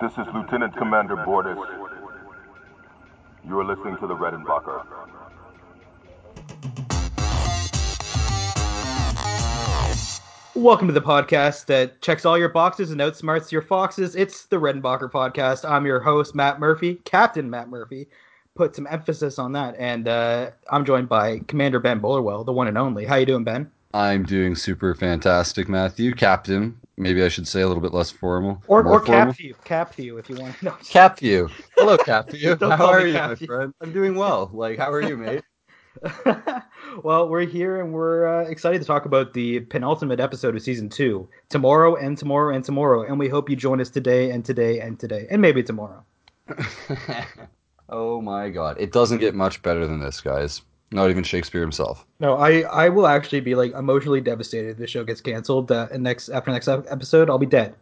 [0.00, 1.58] This is Lieutenant Commander Bortus.
[3.46, 4.82] You are listening to the Redenbacher.
[10.54, 14.16] Welcome to the podcast that checks all your boxes and outsmarts your foxes.
[14.16, 15.68] It's the Redenbacher podcast.
[15.68, 18.08] I'm your host, Matt Murphy, Captain Matt Murphy.
[18.54, 22.68] Put some emphasis on that, and uh, I'm joined by Commander Ben Bullerwell, the one
[22.68, 23.04] and only.
[23.04, 23.70] How you doing, Ben?
[23.92, 26.14] I'm doing super fantastic, Matthew.
[26.14, 28.62] Captain, maybe I should say a little bit less formal.
[28.66, 29.32] Or, or formal.
[29.32, 30.62] Capview, Capview, if you want.
[30.62, 31.50] No, Capview.
[31.76, 32.60] Hello, Capview.
[32.76, 33.74] How are you, my friend?
[33.80, 34.50] I'm doing well.
[34.52, 35.42] Like, how are you, mate?
[37.02, 40.88] well, we're here and we're uh, excited to talk about the penultimate episode of season
[40.88, 44.80] two, tomorrow and tomorrow and tomorrow, and we hope you join us today and today
[44.80, 46.04] and today, and maybe tomorrow.
[47.88, 50.62] oh my god, it doesn't get much better than this, guys.
[50.92, 52.04] Not even Shakespeare himself.
[52.18, 55.70] No, I, I will actually be like emotionally devastated if this show gets canceled.
[55.70, 57.74] Uh, and next after next episode, I'll be dead.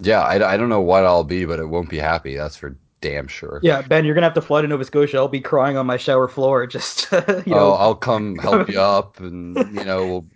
[0.00, 2.36] Yeah, I, I don't know what I'll be, but it won't be happy.
[2.36, 3.60] That's for damn sure.
[3.62, 5.18] Yeah, Ben, you're gonna have to fly to Nova Scotia.
[5.18, 6.66] I'll be crying on my shower floor.
[6.70, 10.26] Just you oh, know, I'll come help you up, and you know, we'll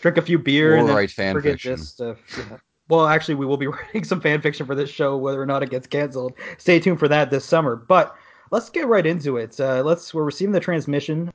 [0.00, 1.72] drink a few beer and we'll then write fan fiction.
[1.72, 2.18] this stuff.
[2.36, 2.58] Yeah.
[2.88, 5.62] Well, actually, we will be writing some fan fiction for this show, whether or not
[5.62, 6.34] it gets canceled.
[6.58, 7.76] Stay tuned for that this summer.
[7.76, 8.14] But
[8.50, 9.58] let's get right into it.
[9.58, 11.32] Uh, let's we're receiving the transmission.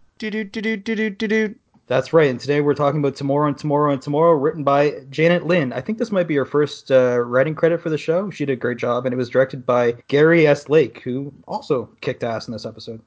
[1.87, 2.29] That's right.
[2.29, 5.73] And today we're talking about Tomorrow and Tomorrow and Tomorrow, written by Janet Lynn.
[5.73, 8.29] I think this might be her first uh, writing credit for the show.
[8.29, 10.69] She did a great job, and it was directed by Gary S.
[10.69, 13.01] Lake, who also kicked ass in this episode.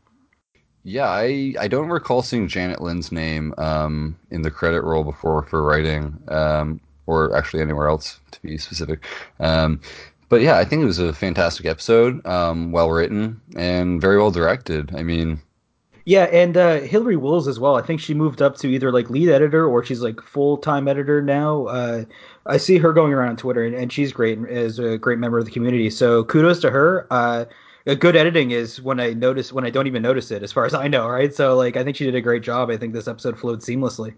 [0.83, 5.45] Yeah, I I don't recall seeing Janet Lynn's name um, in the credit roll before
[5.45, 9.05] for writing, um, or actually anywhere else to be specific.
[9.39, 9.81] Um,
[10.29, 14.33] but yeah, I think it was a fantastic episode, um, well written and very well
[14.33, 14.93] directed.
[14.97, 15.41] I mean,
[16.05, 17.77] Yeah, and uh, Hillary Wills as well.
[17.77, 20.89] I think she moved up to either like lead editor or she's like full time
[20.89, 21.67] editor now.
[21.67, 22.05] Uh,
[22.47, 25.39] I see her going around on Twitter, and, and she's great as a great member
[25.39, 25.91] of the community.
[25.91, 27.07] So kudos to her.
[27.11, 27.45] Uh,
[27.99, 30.75] good editing is when I notice when I don't even notice it, as far as
[30.75, 31.35] I know, right?
[31.35, 32.71] So like I think she did a great job.
[32.71, 34.15] I think this episode flowed seamlessly.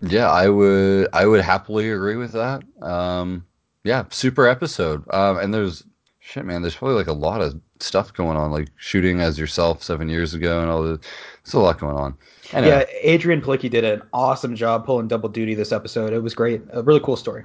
[0.00, 2.62] yeah, I would I would happily agree with that.
[2.82, 3.44] Um,
[3.84, 5.04] yeah, super episode.
[5.12, 5.84] Um, and there's
[6.24, 6.62] shit, man.
[6.62, 10.34] There's probably like a lot of stuff going on, like shooting as yourself seven years
[10.34, 10.98] ago, and all the.
[11.44, 12.16] There's a lot going on.
[12.52, 12.86] Anyway.
[13.04, 16.12] Yeah, Adrianne Palicki did an awesome job pulling double duty this episode.
[16.12, 16.62] It was great.
[16.72, 17.44] A really cool story.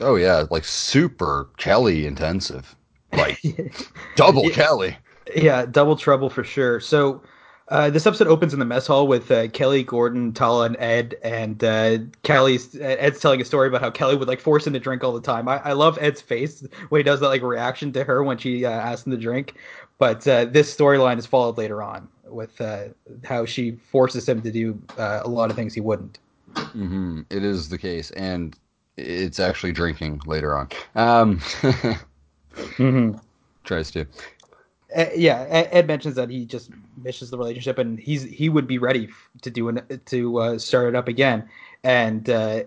[0.00, 2.74] Oh yeah, like super Kelly intensive,
[3.12, 3.38] like
[4.16, 4.54] double Yeah.
[4.54, 4.96] Kelly.
[5.36, 6.80] Yeah, double trouble for sure.
[6.80, 7.22] So
[7.68, 11.14] uh, this episode opens in the mess hall with uh, Kelly, Gordon, Talla, and Ed.
[11.22, 14.80] And uh, Kelly's Ed's telling a story about how Kelly would like force him to
[14.80, 15.48] drink all the time.
[15.48, 18.64] I, I love Ed's face when he does that like reaction to her when she
[18.64, 19.54] uh, asks him to drink.
[19.98, 22.88] But uh, this storyline is followed later on with uh,
[23.24, 26.18] how she forces him to do uh, a lot of things he wouldn't.
[26.56, 28.58] hmm It is the case, and
[28.96, 30.68] it's actually drinking later on.
[30.94, 31.40] Um,
[32.78, 33.18] Mm-hmm.
[33.64, 34.06] tries to.
[34.94, 36.70] Uh, yeah, Ed, mentions that he just
[37.02, 39.08] misses the relationship, and he's he would be ready
[39.42, 41.48] to do an, to uh, start it up again.
[41.82, 42.64] And uh,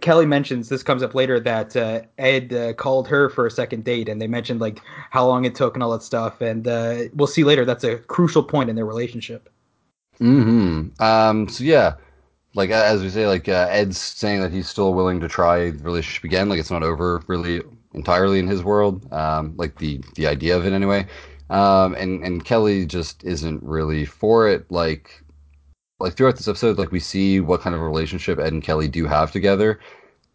[0.00, 3.84] Kelly mentions this comes up later that uh, Ed uh, called her for a second
[3.84, 4.80] date, and they mentioned like
[5.10, 6.40] how long it took and all that stuff.
[6.40, 9.50] And uh, we'll see later that's a crucial point in their relationship.
[10.18, 11.48] hmm Um.
[11.48, 11.94] So yeah,
[12.54, 15.82] like as we say, like uh, Ed's saying that he's still willing to try the
[15.82, 16.48] relationship again.
[16.48, 17.62] Like it's not over really
[17.94, 19.12] entirely in his world.
[19.12, 19.54] Um.
[19.56, 21.06] Like the the idea of it anyway.
[21.50, 21.94] Um.
[21.94, 24.70] And and Kelly just isn't really for it.
[24.70, 25.22] Like
[26.00, 28.88] like throughout this episode, like we see what kind of a relationship Ed and Kelly
[28.88, 29.80] do have together.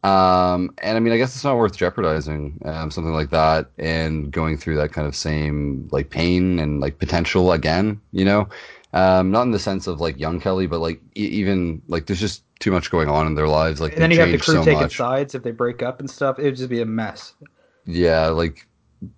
[0.01, 4.31] Um, and I mean, I guess it's not worth jeopardizing um, something like that and
[4.31, 8.47] going through that kind of same like pain and like potential again, you know?
[8.93, 12.21] Um, not in the sense of like young Kelly, but like e- even like there's
[12.21, 13.81] just too much going on in their lives.
[13.81, 14.95] Like And then you have the crew so taking much.
[14.95, 16.39] sides if they break up and stuff.
[16.39, 17.33] It would just be a mess.
[17.85, 18.67] Yeah, like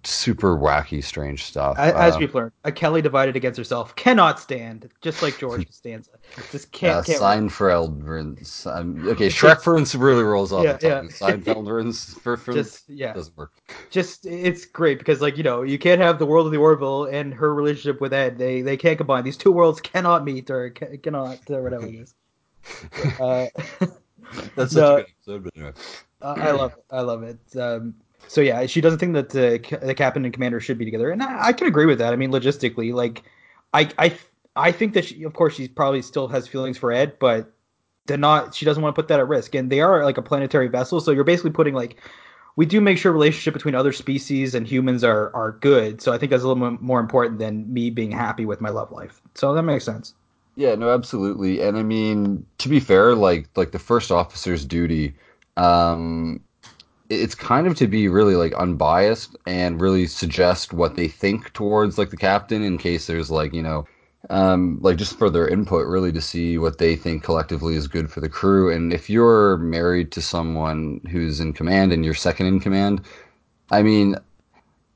[0.04, 1.78] super wacky, strange stuff.
[1.80, 6.12] As Uh, we've learned, a Kelly divided against herself cannot stand, just like George Costanza.
[6.52, 7.08] Just can't.
[7.08, 8.68] yeah, can't Seinfeld.
[8.68, 11.06] Um, okay, Shrek really rolls off Yeah, the tongue.
[11.06, 11.12] yeah.
[11.12, 11.68] Seinfeld
[12.54, 13.14] just yeah.
[13.14, 13.52] doesn't work.
[13.90, 17.06] just it's great because like you know you can't have the world of the Orville
[17.06, 18.38] and her relationship with Ed.
[18.38, 19.24] They they can't combine.
[19.24, 22.14] These two worlds cannot meet or ca- cannot or whatever it is.
[23.20, 23.48] Uh,
[24.56, 24.98] That's No.
[25.00, 25.74] such a good episode, but anyway.
[26.22, 26.84] I I love it.
[26.92, 27.40] I love it.
[27.60, 27.96] Um,
[28.28, 31.22] so yeah, she doesn't think that the, the captain and commander should be together, and
[31.22, 32.14] I, I can agree with that.
[32.14, 33.24] I mean, logistically, like
[33.74, 34.18] I I
[34.56, 37.52] I think that she, of course, she probably still has feelings for Ed, but
[38.06, 38.56] they're not.
[38.56, 41.00] She doesn't want to put that at risk, and they are like a planetary vessel,
[41.00, 41.98] so you're basically putting like
[42.56, 46.02] we do make sure relationship between other species and humans are are good.
[46.02, 48.92] So I think that's a little more important than me being happy with my love
[48.92, 49.22] life.
[49.36, 50.14] So that makes sense.
[50.56, 51.62] Yeah, no, absolutely.
[51.62, 55.16] And I mean, to be fair, like like the first officer's duty,
[55.56, 56.42] um,
[57.12, 61.98] it's kind of to be really like unbiased and really suggest what they think towards
[61.98, 63.86] like the captain in case there's like you know
[64.30, 68.12] um, like just for their input really to see what they think collectively is good
[68.12, 68.72] for the crew.
[68.72, 73.02] And if you're married to someone who's in command and you're second in command
[73.72, 74.16] i mean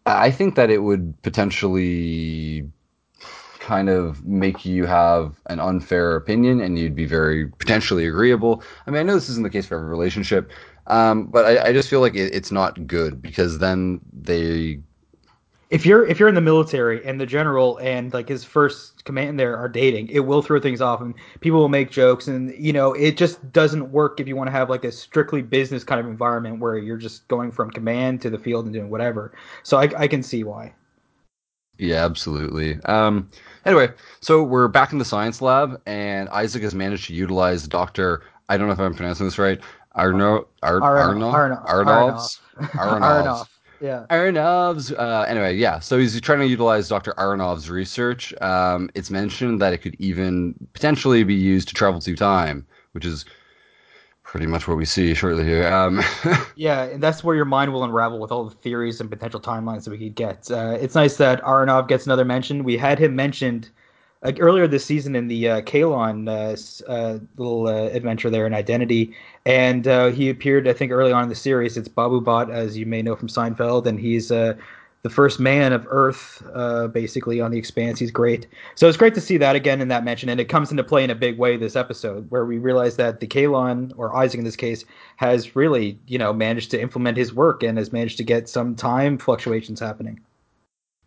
[0.05, 2.69] i think that it would potentially
[3.59, 8.61] kind of make you have an unfair opinion and you'd be very potentially agreeable.
[8.85, 10.51] I mean i know this isn't the case for every relationship
[10.87, 14.79] um, but I, I, just feel like it, it's not good because then they.
[15.71, 19.39] If you're if you're in the military and the general and like his first command
[19.39, 22.71] there are dating, it will throw things off and people will make jokes and you
[22.71, 25.99] know it just doesn't work if you want to have like a strictly business kind
[25.99, 29.33] of environment where you're just going from command to the field and doing whatever.
[29.63, 30.71] So I, I can see why.
[31.77, 32.79] Yeah, absolutely.
[32.83, 33.29] Um,
[33.65, 33.89] anyway,
[34.21, 38.23] so we're back in the science lab, and Isaac has managed to utilize Doctor.
[38.47, 39.59] I don't know if I'm pronouncing this right.
[39.95, 43.47] Arno, Ar, Arno, Arno, Arnovs, Aronovs.
[43.81, 44.05] Yeah.
[44.09, 44.91] Aronov's.
[44.91, 45.79] Uh, anyway, yeah.
[45.79, 47.13] So he's trying to utilize Dr.
[47.17, 48.33] Aronov's research.
[48.41, 53.05] Um, it's mentioned that it could even potentially be used to travel through time, which
[53.05, 53.25] is
[54.23, 55.67] pretty much what we see shortly here.
[55.67, 56.01] Um,
[56.55, 59.83] yeah, and that's where your mind will unravel with all the theories and potential timelines
[59.85, 60.49] that we could get.
[60.49, 62.63] Uh, it's nice that Aronov gets another mention.
[62.63, 63.69] We had him mentioned
[64.25, 68.53] like earlier this season in the uh, Kaylon uh, uh, little uh, adventure there in
[68.53, 69.13] Identity,
[69.45, 71.77] and uh, he appeared I think early on in the series.
[71.77, 74.55] It's Babu Bhatt, as you may know from Seinfeld, and he's uh,
[75.03, 76.41] the first man of Earth,
[76.91, 77.99] basically on the Expanse.
[77.99, 80.71] He's great, so it's great to see that again in that mention, and it comes
[80.71, 84.15] into play in a big way this episode, where we realize that the Kaylon or
[84.15, 84.85] Isaac in this case
[85.17, 88.75] has really you know managed to implement his work and has managed to get some
[88.75, 90.19] time fluctuations happening.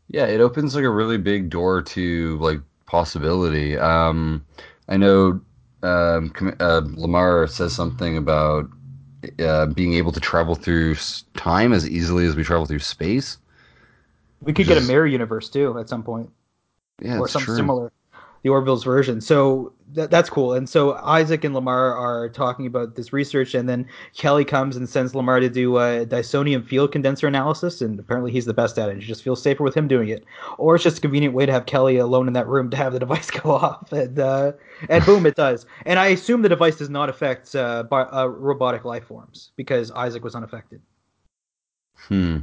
[0.06, 3.78] Yeah, it opens like a really big door to like possibility.
[3.78, 4.44] Um,
[4.88, 5.40] I know
[5.82, 8.68] um, uh, Lamar says something about
[9.38, 10.96] uh, being able to travel through
[11.34, 13.38] time as easily as we travel through space.
[14.40, 16.30] We could get is, a mirror universe too at some point,
[17.00, 17.56] yeah, or something true.
[17.56, 17.92] similar
[18.48, 19.20] the Orville's version.
[19.20, 20.54] So that, that's cool.
[20.54, 23.86] And so Isaac and Lamar are talking about this research, and then
[24.16, 28.46] Kelly comes and sends Lamar to do a Dysonium field condenser analysis, and apparently he's
[28.46, 28.96] the best at it.
[28.96, 30.24] It just feels safer with him doing it,
[30.56, 32.94] or it's just a convenient way to have Kelly alone in that room to have
[32.94, 34.52] the device go off, and uh,
[34.88, 35.66] and boom, it does.
[35.84, 39.90] And I assume the device does not affect uh, bi- uh, robotic life forms because
[39.90, 40.80] Isaac was unaffected.
[42.08, 42.38] Hmm.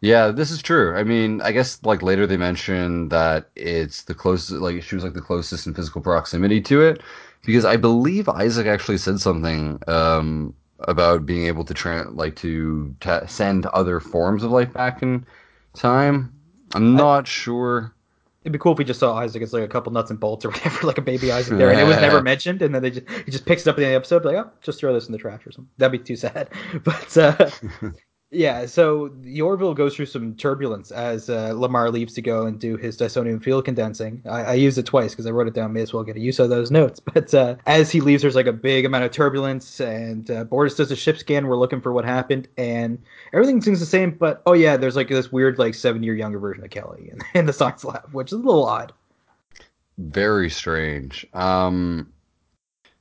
[0.00, 0.94] Yeah, this is true.
[0.94, 5.04] I mean, I guess like later they mentioned that it's the closest, like she was
[5.04, 7.02] like the closest in physical proximity to it,
[7.44, 12.94] because I believe Isaac actually said something um, about being able to tra- like to
[13.00, 15.24] ta- send other forms of life back in
[15.74, 16.32] time.
[16.74, 17.94] I'm not I, sure.
[18.42, 20.44] It'd be cool if we just saw Isaac as like a couple nuts and bolts
[20.44, 22.90] or whatever, like a baby Isaac there, and it was never mentioned, and then they
[22.90, 25.12] just he just picks it up in the episode, like oh, just throw this in
[25.12, 25.70] the trash or something.
[25.78, 26.50] That'd be too sad.
[26.84, 27.50] But uh,
[28.36, 32.60] Yeah, so the Orville goes through some turbulence as uh, Lamar leaves to go and
[32.60, 34.20] do his Dysonium field condensing.
[34.26, 35.72] I, I used it twice because I wrote it down.
[35.72, 37.00] May as well get a use of those notes.
[37.16, 40.76] But uh, as he leaves, there's like a big amount of turbulence, and uh, Bortus
[40.76, 41.46] does a ship scan.
[41.46, 43.02] We're looking for what happened, and
[43.32, 44.10] everything seems the same.
[44.10, 47.20] But oh yeah, there's like this weird like seven year younger version of Kelly in,
[47.40, 48.92] in the science lab, which is a little odd.
[49.96, 51.26] Very strange.
[51.32, 52.12] Um,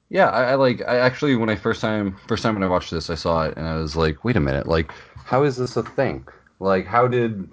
[0.08, 0.82] yeah, I, I like.
[0.88, 3.58] I actually, when I first time first time when I watched this, I saw it
[3.58, 4.94] and I was like, wait a minute, like
[5.26, 6.26] how is this a thing?
[6.60, 7.50] Like, how did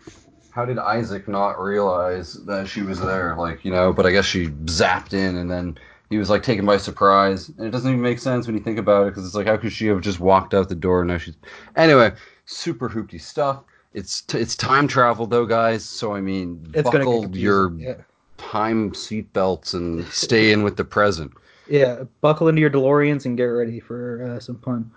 [0.51, 3.35] how did Isaac not realize that she was there?
[3.37, 5.79] Like, you know, but I guess she zapped in and then
[6.11, 7.49] he was like taken by surprise.
[7.49, 9.57] And it doesn't even make sense when you think about it because it's like, how
[9.57, 11.03] could she have just walked out the door?
[11.03, 11.37] Now she's
[11.75, 12.13] anyway,
[12.45, 13.65] super hoopty stuff.
[13.95, 15.83] It's t- it's time travel though, guys.
[15.83, 17.95] So I mean, it's buckle your yeah.
[18.37, 21.33] time seatbelts and stay in with the present.
[21.71, 24.91] Yeah, buckle into your DeLoreans and get ready for uh, some fun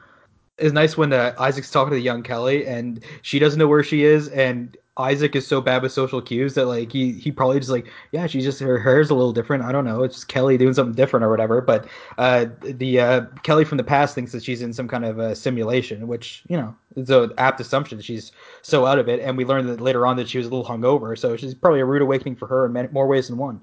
[0.57, 3.83] it's nice when uh, Isaac's talking to the young Kelly and she doesn't know where
[3.83, 7.59] she is, and Isaac is so bad with social cues that like he he probably
[7.59, 9.63] just like yeah she's just her hair's a little different.
[9.63, 10.03] I don't know.
[10.03, 11.59] It's just Kelly doing something different or whatever.
[11.59, 11.85] But
[12.17, 15.35] uh, the uh, Kelly from the past thinks that she's in some kind of a
[15.35, 18.31] simulation which you know is an apt assumption she's
[18.61, 19.19] so out of it.
[19.19, 21.17] And we learned that later on that she was a little hungover.
[21.17, 23.59] So she's probably a rude awakening for her in more ways than one.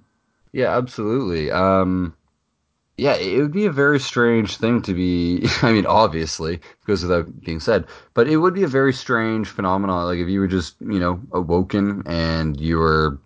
[0.52, 1.50] Yeah, absolutely.
[1.50, 2.14] Um,
[2.96, 5.46] yeah, it would be a very strange thing to be.
[5.62, 10.06] I mean, obviously, goes without being said, but it would be a very strange phenomenon.
[10.06, 13.18] Like if you were just, you know, awoken and you were,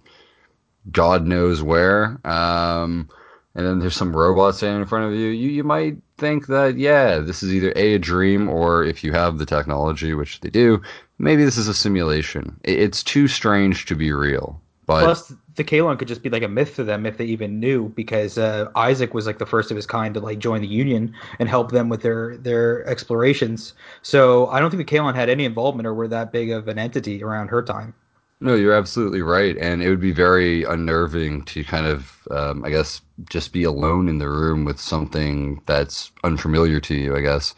[0.90, 3.08] God knows where, um,
[3.54, 6.76] and then there's some robot standing in front of you, you you might think that
[6.76, 10.50] yeah, this is either a a dream or if you have the technology, which they
[10.50, 10.80] do,
[11.18, 12.58] maybe this is a simulation.
[12.62, 16.48] It's too strange to be real But Plus, the Kaylon could just be like a
[16.48, 19.76] myth to them if they even knew, because uh, Isaac was like the first of
[19.76, 23.75] his kind to like join the Union and help them with their their explorations.
[24.02, 26.78] So I don't think the Kaylon had any involvement or were that big of an
[26.78, 27.94] entity around her time.
[28.40, 32.70] No, you're absolutely right, and it would be very unnerving to kind of, um, I
[32.70, 37.16] guess, just be alone in the room with something that's unfamiliar to you.
[37.16, 37.54] I guess.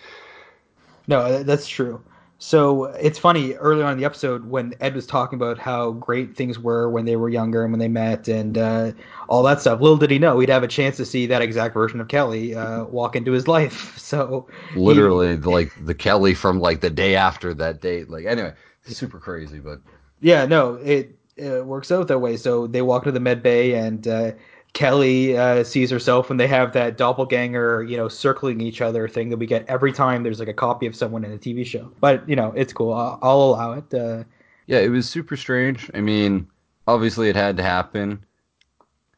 [1.09, 2.01] No, that's true.
[2.41, 6.37] So it's funny early on in the episode when Ed was talking about how great
[6.37, 8.93] things were when they were younger and when they met and uh,
[9.29, 9.81] all that stuff.
[9.81, 12.55] Little did he know he'd have a chance to see that exact version of Kelly
[12.55, 13.95] uh, walk into his life.
[14.09, 18.09] So literally, he, like the Kelly from like the day after that date.
[18.09, 18.55] Like anyway,
[18.87, 19.81] super crazy, but
[20.23, 22.39] yeah, no, it, it works out that way.
[22.39, 24.09] So they walk into the med bay and.
[24.09, 24.33] Uh,
[24.73, 29.31] Kelly uh, sees herself when they have that doppelganger, you know, circling each other thing
[29.31, 31.91] that we get every time there's like a copy of someone in a TV show.
[32.01, 32.93] But you know, it's cool.
[32.93, 33.95] I'll, I'll allow it.
[33.95, 34.25] Uh,
[34.67, 35.91] yeah, it was super strange.
[35.95, 36.49] I mean,
[36.87, 38.25] obviously it had to happen.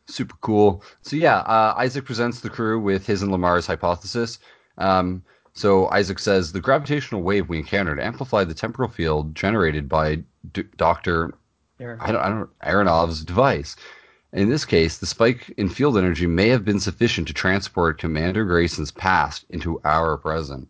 [0.06, 0.82] Super cool.
[1.02, 4.38] So yeah, uh, Isaac presents the crew with his and Lamar's hypothesis.
[4.78, 10.22] Um, so Isaac says the gravitational wave we encountered amplified the temporal field generated by
[10.52, 11.34] D- Doctor
[11.80, 13.76] I don't, I don't Aronov's device.
[14.32, 18.44] In this case, the spike in field energy may have been sufficient to transport Commander
[18.44, 20.68] Grayson's past into our present.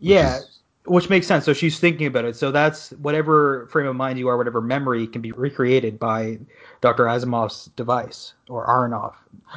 [0.00, 1.44] Yeah, is, which makes sense.
[1.44, 2.34] So she's thinking about it.
[2.34, 6.38] So that's whatever frame of mind you are, whatever memory can be recreated by
[6.80, 7.04] Dr.
[7.04, 9.14] Asimov's device or Aronov.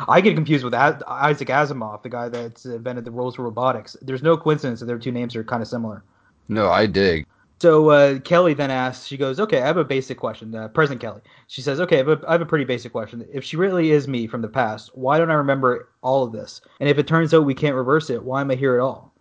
[0.08, 3.98] I get confused with Isaac Asimov, the guy that's invented the rules for robotics.
[4.02, 6.04] There's no coincidence that their two names are kind of similar.
[6.48, 7.26] No, I dig.
[7.62, 11.02] So uh, Kelly then asks, she goes, "Okay, I have a basic question." Uh, President
[11.02, 13.28] Kelly, she says, "Okay, I have, a, I have a pretty basic question.
[13.34, 16.62] If she really is me from the past, why don't I remember all of this?
[16.80, 19.14] And if it turns out we can't reverse it, why am I here at all?"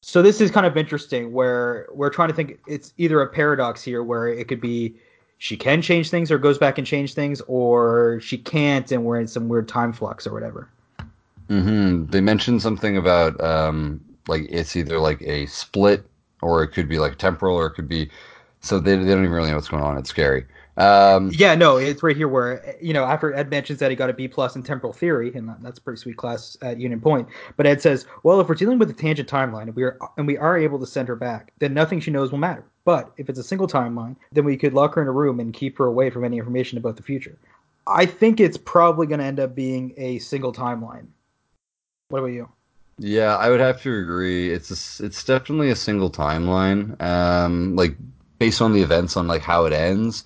[0.00, 2.58] So this is kind of interesting, where we're trying to think.
[2.66, 4.96] It's either a paradox here, where it could be
[5.38, 9.20] she can change things or goes back and change things, or she can't, and we're
[9.20, 10.68] in some weird time flux or whatever.
[11.48, 12.06] Mm-hmm.
[12.06, 16.04] They mentioned something about um, like it's either like a split
[16.42, 18.10] or it could be like temporal, or it could be.
[18.60, 19.96] So they, they don't even really know what's going on.
[19.96, 20.44] It's scary.
[20.76, 24.10] Um, yeah, no, it's right here where you know after Ed mentions that he got
[24.10, 27.28] a B plus in temporal theory, and that's a pretty sweet class at Union Point.
[27.56, 30.26] But Ed says, well, if we're dealing with a tangent timeline and we are and
[30.26, 32.64] we are able to send her back, then nothing she knows will matter.
[32.84, 35.52] But if it's a single timeline, then we could lock her in a room and
[35.52, 37.38] keep her away from any information about the future.
[37.86, 41.06] I think it's probably going to end up being a single timeline.
[42.08, 42.48] What about you?
[42.98, 44.50] Yeah, I would have to agree.
[44.52, 47.00] It's a, it's definitely a single timeline.
[47.02, 47.96] Um, like
[48.38, 50.24] based on the events on like how it ends,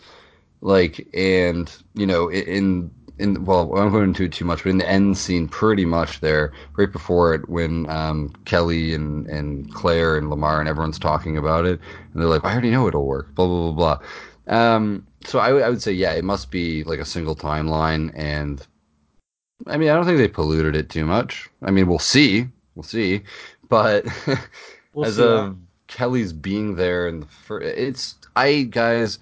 [0.60, 4.70] like and you know in in well I'm going go into it too much, but
[4.70, 9.72] in the end scene, pretty much there right before it when um, Kelly and and
[9.74, 11.80] Claire and Lamar and everyone's talking about it,
[12.12, 13.34] and they're like, I already know it'll work.
[13.34, 13.98] Blah blah blah
[14.46, 14.56] blah.
[14.76, 18.64] Um, so I, I would say yeah, it must be like a single timeline and.
[19.66, 21.50] I mean, I don't think they polluted it too much.
[21.62, 22.48] I mean, we'll see
[22.80, 23.20] we'll see.
[23.68, 24.06] But
[24.94, 25.56] we'll as see of
[25.86, 29.18] Kelly's being there and the it's I guys,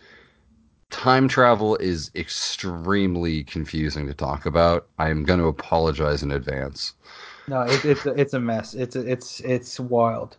[0.91, 4.87] time travel is extremely confusing to talk about.
[5.00, 6.95] I'm going to apologize in advance.
[7.49, 8.75] No, it, it's it's a mess.
[8.75, 10.37] It's it's it's wild.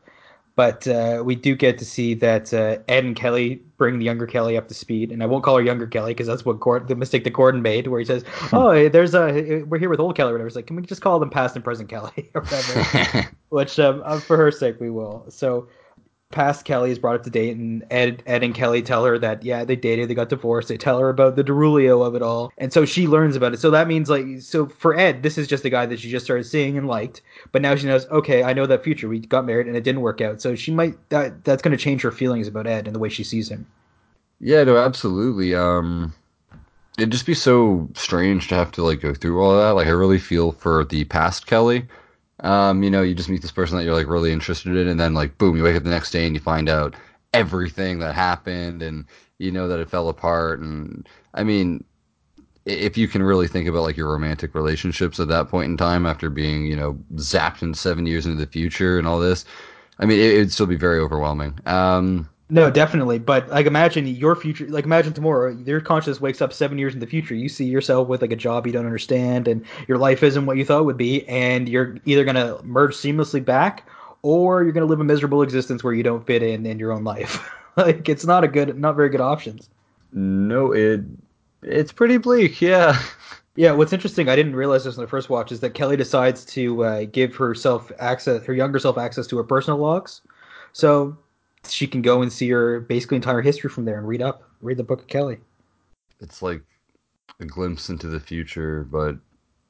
[0.59, 4.27] But uh, we do get to see that uh, Ed and Kelly bring the younger
[4.27, 6.89] Kelly up to speed, and I won't call her younger Kelly because that's what Gord-
[6.89, 10.17] the mistake that Gordon made, where he says, "Oh, there's a we're here with old
[10.17, 10.47] Kelly." Or whatever.
[10.47, 13.29] It's like, can we just call them past and present Kelly or whatever?
[13.51, 15.23] Which, um, uh, for her sake, we will.
[15.29, 15.69] So
[16.31, 19.43] past Kelly is brought up to date, and Ed, Ed and Kelly tell her that
[19.43, 20.67] yeah, they dated, they got divorced.
[20.67, 23.59] They tell her about the Darulio of it all, and so she learns about it.
[23.59, 26.25] So that means like, so for Ed, this is just a guy that she just
[26.25, 27.21] started seeing and liked,
[27.51, 29.09] but now she knows, okay, I know that future.
[29.09, 31.83] We got married and it didn't work out, so she might that that's going to
[31.83, 33.65] change her feelings about Ed and the way she sees him.
[34.39, 35.55] Yeah, no, absolutely.
[35.55, 36.13] Um,
[36.99, 39.71] it'd just be so strange to have to like go through all that.
[39.71, 41.87] Like, I really feel for the past Kelly
[42.41, 44.99] um, you know, you just meet this person that you're like really interested in, and
[44.99, 46.95] then like boom, you wake up the next day and you find out
[47.33, 49.05] everything that happened, and
[49.37, 50.59] you know that it fell apart.
[50.59, 51.83] And I mean,
[52.65, 56.05] if you can really think about like your romantic relationships at that point in time,
[56.05, 59.45] after being you know zapped in seven years into the future and all this,
[59.99, 61.59] I mean, it, would still be very overwhelming.
[61.65, 63.19] Um, no, definitely.
[63.19, 64.67] But like, imagine your future.
[64.67, 67.35] Like, imagine tomorrow, your consciousness wakes up seven years in the future.
[67.35, 70.57] You see yourself with like a job you don't understand, and your life isn't what
[70.57, 73.87] you thought it would be, and you're either gonna merge seamlessly back,
[74.23, 77.03] or you're gonna live a miserable existence where you don't fit in in your own
[77.03, 77.47] life.
[77.77, 79.69] like, it's not a good, not very good options.
[80.11, 81.01] No, it,
[81.61, 82.61] it's pretty bleak.
[82.61, 82.99] Yeah.
[83.55, 86.45] Yeah, what's interesting, I didn't realize this in the first watch, is that Kelly decides
[86.45, 90.21] to uh, give herself access, her younger self access to her personal logs.
[90.71, 91.17] So
[91.67, 94.77] she can go and see her basically entire history from there and read up, read
[94.77, 95.37] the book of Kelly.
[96.21, 96.61] It's like
[97.39, 99.17] a glimpse into the future, but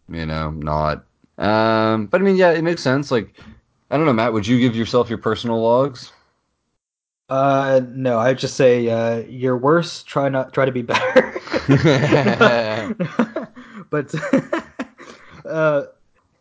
[0.10, 1.06] you know, not.
[1.38, 3.12] Um, but I mean, yeah, it makes sense.
[3.12, 3.34] Like,
[3.92, 4.34] I don't know, Matt.
[4.34, 6.12] Would you give yourself your personal logs?
[7.30, 10.04] Uh, no, I'd just say uh, you're worse.
[10.04, 11.40] Try not try to be better.
[13.90, 14.14] but
[15.46, 15.84] uh,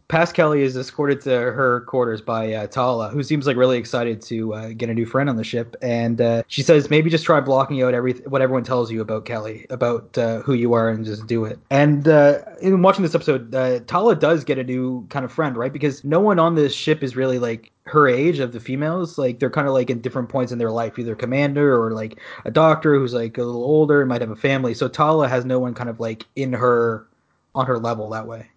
[0.09, 4.23] Past Kelly is escorted to her quarters by uh, Talla, who seems like really excited
[4.23, 5.77] to uh, get a new friend on the ship.
[5.83, 9.27] And uh, she says maybe just try blocking out every what everyone tells you about
[9.27, 11.59] Kelly, about uh, who you are, and just do it.
[11.69, 15.59] And uh, in watching this episode, uh, Talla does get a new kind of friend,
[15.59, 15.73] right?
[15.73, 19.19] Because no one on this ship is really like her age of the females.
[19.19, 22.19] Like they're kind of like in different points in their life, either commander or like
[22.47, 24.73] a doctor who's like a little older and might have a family.
[24.73, 27.07] So Talla has no one kind of like in her
[27.55, 28.49] on her level that way.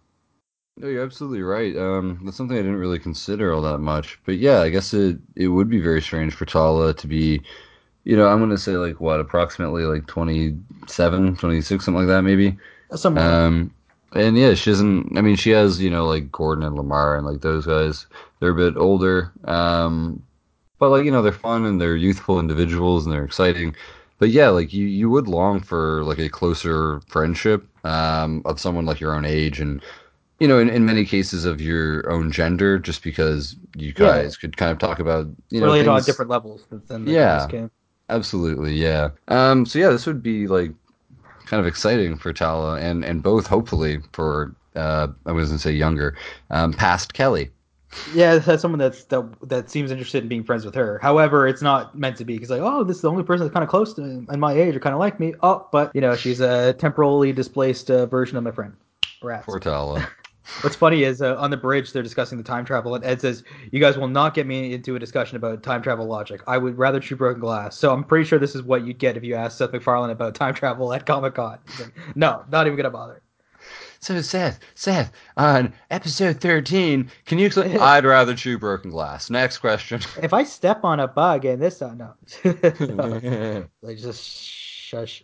[0.81, 1.77] No, you're absolutely right.
[1.77, 4.19] Um, that's something I didn't really consider all that much.
[4.25, 7.39] But yeah, I guess it it would be very strange for Talla to be,
[8.03, 12.57] you know, I'm gonna say like what, approximately like 27, 26, something like that, maybe.
[12.95, 13.23] Somewhere.
[13.23, 13.71] Um,
[14.13, 15.15] and yeah, she doesn't.
[15.15, 18.07] I mean, she has you know like Gordon and Lamar and like those guys.
[18.39, 20.23] They're a bit older, um,
[20.79, 23.75] but like you know they're fun and they're youthful individuals and they're exciting.
[24.17, 28.85] But yeah, like you you would long for like a closer friendship um, of someone
[28.85, 29.81] like your own age and
[30.41, 34.07] you know, in, in many cases of your own gender, just because you Yeah.
[34.07, 37.48] guys could kind of talk about you know related on different levels than the Yeah.
[37.48, 37.69] game.
[38.10, 39.10] Absolutely, yeah.
[39.27, 40.71] Um, so yeah, this would be like
[41.45, 45.74] kind of exciting for Talla and and both hopefully for uh, I was gonna say
[45.74, 46.17] younger,
[46.50, 47.51] um, past Kelly.
[48.15, 50.98] Yeah, that's someone that's that that seems interested in being friends with her.
[51.03, 53.53] However, it's not meant to be because like, oh, this is the only person that's
[53.53, 55.36] kind of close to me, and my age or kind of like me.
[55.43, 58.74] Oh, but you know, she's a temporally displaced uh, version of my friend.
[59.21, 59.45] Rats.
[59.45, 60.07] Poor Talla.
[60.62, 63.43] What's funny is uh, on the bridge they're discussing the time travel, and Ed says,
[63.71, 66.41] "You guys will not get me into a discussion about time travel logic.
[66.48, 69.17] I would rather chew broken glass." So I'm pretty sure this is what you'd get
[69.17, 71.60] if you asked Seth MacFarlane about time travel at Comic Con.
[72.15, 73.21] no, not even gonna bother.
[74.00, 77.77] so Seth, Seth, on episode thirteen, can you explain?
[77.79, 79.29] I'd rather chew broken glass.
[79.29, 80.01] Next question.
[80.21, 82.13] If I step on a bug and this, uh, no,
[82.79, 83.65] no.
[83.81, 85.24] like just shush.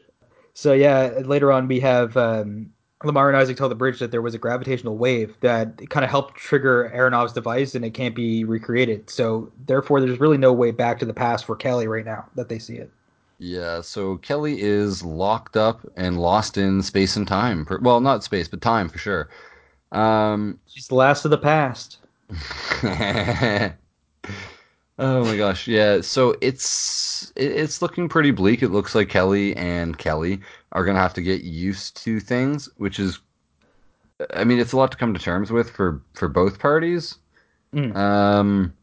[0.54, 2.72] So yeah, later on we have um,
[3.04, 6.10] Lamar and Isaac tell the bridge that there was a gravitational wave that kind of
[6.10, 9.10] helped trigger Aronov's device and it can't be recreated.
[9.10, 12.50] So therefore, there's really no way back to the past for Kelly right now that
[12.50, 12.92] they see it.
[13.40, 17.68] Yeah, so Kelly is locked up and lost in space and time.
[17.82, 19.30] Well, not space, but time for sure.
[19.92, 22.00] Um, She's the last of the past.
[25.00, 26.02] oh my gosh, yeah.
[26.02, 28.62] So it's it's looking pretty bleak.
[28.62, 30.40] It looks like Kelly and Kelly
[30.72, 33.20] are gonna have to get used to things, which is,
[34.34, 37.18] I mean, it's a lot to come to terms with for for both parties.
[37.74, 37.96] Mm.
[37.96, 38.74] Um,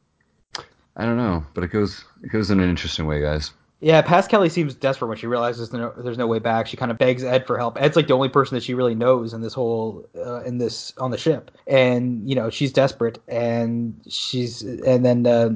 [0.96, 3.52] I don't know, but it goes it goes in an interesting way, guys.
[3.80, 6.66] Yeah, past Kelly seems desperate when she realizes there's no, there's no way back.
[6.66, 7.76] She kind of begs Ed for help.
[7.78, 10.94] Ed's like the only person that she really knows in this whole uh, in this
[10.96, 15.50] on the ship, and you know she's desperate, and she's and then uh,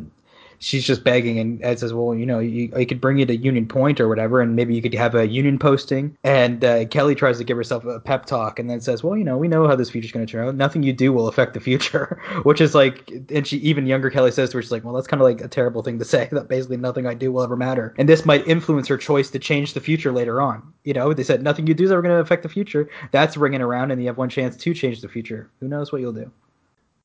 [0.59, 3.66] she's just begging, and Ed says, "Well, you know, you, could bring you to Union
[3.66, 7.38] Point or whatever, and maybe you could have a union posting." And uh, Kelly tries
[7.38, 9.77] to give herself a pep talk, and then says, "Well, you know, we know how
[9.77, 10.55] this future's going to turn out.
[10.55, 14.31] Nothing you do will affect the future," which is like, and she even younger Kelly
[14.31, 16.29] says to her, "She's like, well, that's kind of like a terrible thing to say.
[16.31, 19.38] That basically nothing I do will ever matter, and this might influence her choice to
[19.38, 20.62] change the future later on.
[20.85, 22.88] You know, they said nothing you do is ever going to affect the future.
[23.12, 25.51] That's ringing around, and you have one chance to change the future.
[25.61, 26.31] Who knows what you'll do?"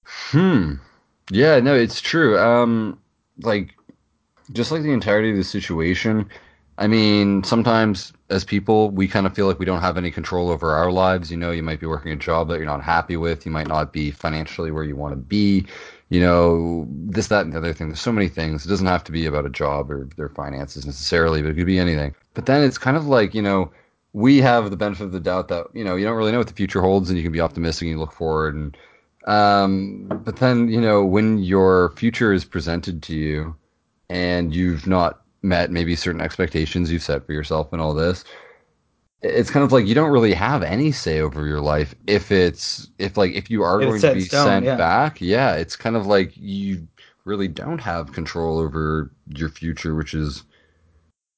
[0.06, 0.74] Hmm.
[1.32, 2.38] Yeah, no, it's true.
[2.38, 3.00] Um,
[3.42, 3.74] like,
[4.52, 6.30] just like the entirety of the situation.
[6.78, 10.50] I mean, sometimes as people, we kind of feel like we don't have any control
[10.50, 11.30] over our lives.
[11.30, 13.46] You know, you might be working a job that you're not happy with.
[13.46, 15.68] You might not be financially where you want to be.
[16.10, 17.90] You know, this, that, and the other thing.
[17.90, 18.66] There's so many things.
[18.66, 21.66] It doesn't have to be about a job or their finances necessarily, but it could
[21.66, 22.16] be anything.
[22.34, 23.72] But then it's kind of like, you know,
[24.14, 26.48] we have the benefit of the doubt that, you know, you don't really know what
[26.48, 28.78] the future holds and you can be optimistic and you look forward and
[29.26, 33.56] um, but then, you know, when your future is presented to you
[34.10, 38.24] and you've not met maybe certain expectations you've set for yourself and all this,
[39.22, 42.90] it's kind of like you don't really have any say over your life if it's
[43.00, 44.76] if like if you are If going to be stone, sent yeah.
[44.76, 46.86] back, yeah, it's kind of like you
[47.24, 50.44] really don't have control over your future, which is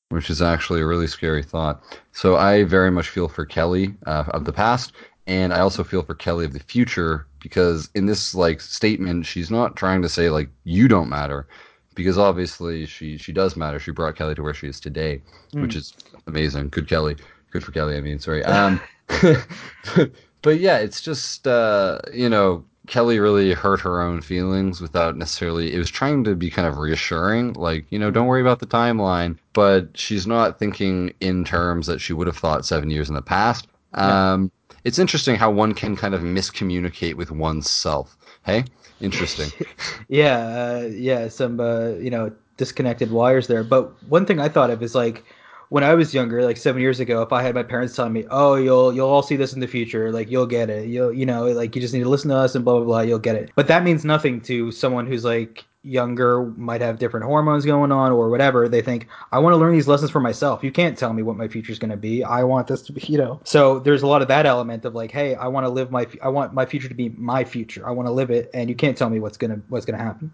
[0.10, 1.84] which is actually a really scary thought.
[2.12, 4.94] So I very much feel for Kelly uh, of the past,
[5.28, 9.52] and I also feel for Kelly of the future because in this like statement, she's
[9.52, 11.48] not trying to say like you don't matter,
[11.94, 13.78] because obviously she she does matter.
[13.78, 15.94] She brought Kelly to where she is today, which is
[16.26, 16.70] amazing.
[16.70, 17.18] Good Kelly,
[17.52, 17.98] good for Kelly.
[17.98, 18.44] I mean, sorry.
[18.46, 18.82] Um,
[20.42, 25.72] but yeah, it's just uh, you know Kelly really hurt her own feelings without necessarily.
[25.72, 28.66] It was trying to be kind of reassuring, like you know, don't worry about the
[28.66, 29.38] timeline.
[29.54, 33.22] But she's not thinking in terms that she would have thought seven years in the
[33.22, 33.68] past.
[33.94, 34.52] Um,
[34.86, 38.16] It's interesting how one can kind of miscommunicate with oneself.
[38.46, 38.66] Hey,
[39.02, 39.52] interesting.
[40.08, 43.64] yeah, uh, yeah, some uh, you know disconnected wires there.
[43.64, 45.26] But one thing I thought of is like
[45.70, 48.26] when I was younger, like seven years ago, if I had my parents telling me,
[48.30, 51.26] "Oh, you'll you'll all see this in the future, like you'll get it, you'll you
[51.26, 53.36] know, like you just need to listen to us and blah blah blah, you'll get
[53.36, 57.92] it." But that means nothing to someone who's like younger, might have different hormones going
[57.92, 58.68] on or whatever.
[58.68, 60.64] They think, "I want to learn these lessons for myself.
[60.64, 62.24] You can't tell me what my future is going to be.
[62.24, 64.96] I want this to be, you know." So there's a lot of that element of
[64.96, 67.88] like, "Hey, I want to live my I want my future to be my future.
[67.88, 70.32] I want to live it, and you can't tell me what's gonna what's gonna happen."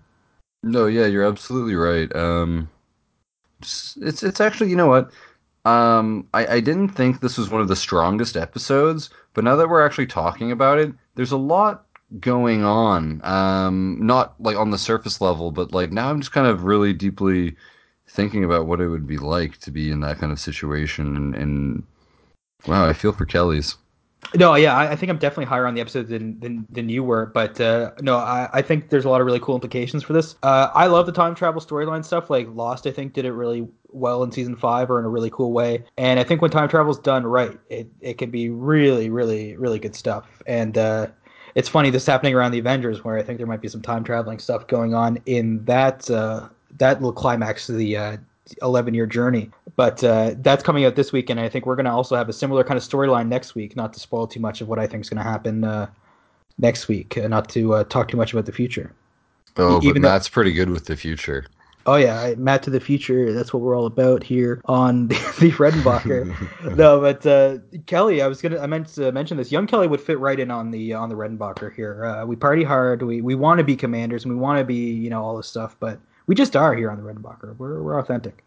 [0.63, 2.13] No, yeah, you're absolutely right.
[2.15, 2.69] Um,
[3.59, 5.11] it's it's, it's actually, you know what?
[5.65, 9.69] Um, I, I didn't think this was one of the strongest episodes, but now that
[9.69, 11.85] we're actually talking about it, there's a lot
[12.19, 13.21] going on.
[13.23, 16.93] Um, not like on the surface level, but like now I'm just kind of really
[16.93, 17.55] deeply
[18.07, 21.15] thinking about what it would be like to be in that kind of situation.
[21.15, 21.83] And, and
[22.67, 23.77] wow, I feel for Kelly's.
[24.35, 27.03] No, yeah, I, I, think I'm definitely higher on the episode than than, than you
[27.03, 30.13] were, but uh, no, I, I think there's a lot of really cool implications for
[30.13, 30.35] this.
[30.43, 32.29] Uh, I love the time travel storyline stuff.
[32.29, 35.31] Like Lost, I think did it really well in season five or in a really
[35.31, 35.83] cool way.
[35.97, 39.79] And I think when time travel's done right, it it can be really, really, really
[39.79, 40.43] good stuff.
[40.45, 41.07] And uh,
[41.55, 44.03] it's funny this happening around the Avengers, where I think there might be some time
[44.03, 48.17] traveling stuff going on in that uh, that little climax of the uh,
[48.61, 49.49] 11 year journey.
[49.75, 52.29] But uh, that's coming out this week, and I think we're going to also have
[52.29, 53.75] a similar kind of storyline next week.
[53.75, 55.87] Not to spoil too much of what I think is going to happen uh,
[56.57, 58.93] next week, uh, not to uh, talk too much about the future.
[59.57, 61.45] Oh, but Even Matt's though, pretty good with the future.
[61.85, 63.33] Oh yeah, Matt to the future.
[63.33, 66.75] That's what we're all about here on the, the Redenbacher.
[66.75, 69.51] no, but uh, Kelly, I was gonna, I meant to mention this.
[69.51, 72.05] Young Kelly would fit right in on the on the Redenbacher here.
[72.05, 73.01] Uh, we party hard.
[73.01, 75.47] We we want to be commanders, and we want to be you know all this
[75.47, 77.57] stuff, but we just are here on the Redenbacher.
[77.57, 78.43] We're we're authentic.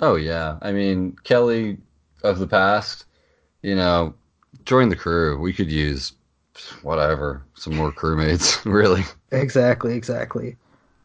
[0.00, 1.78] Oh yeah, I mean Kelly
[2.22, 3.06] of the past,
[3.62, 4.14] you know,
[4.64, 5.38] join the crew.
[5.38, 6.12] We could use
[6.82, 9.04] whatever, some more crewmates, really.
[9.32, 10.56] Exactly, exactly.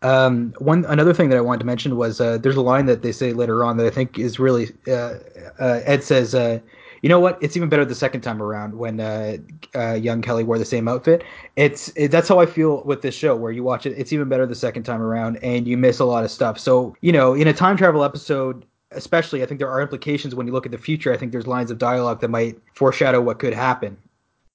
[0.02, 3.02] Um, one another thing that I wanted to mention was uh, there's a line that
[3.02, 5.16] they say later on that I think is really uh,
[5.60, 6.60] uh, Ed says, uh,
[7.02, 7.38] you know what?
[7.42, 9.38] It's even better the second time around when uh,
[9.74, 11.24] uh, young Kelly wore the same outfit.
[11.56, 13.98] It's it, that's how I feel with this show where you watch it.
[13.98, 16.60] It's even better the second time around, and you miss a lot of stuff.
[16.60, 20.46] So you know, in a time travel episode, especially, I think there are implications when
[20.46, 21.14] you look at the future.
[21.14, 23.98] I think there's lines of dialogue that might foreshadow what could happen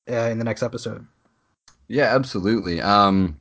[0.07, 1.07] in the next episode.
[1.89, 2.81] Yeah, absolutely.
[2.81, 3.40] Um,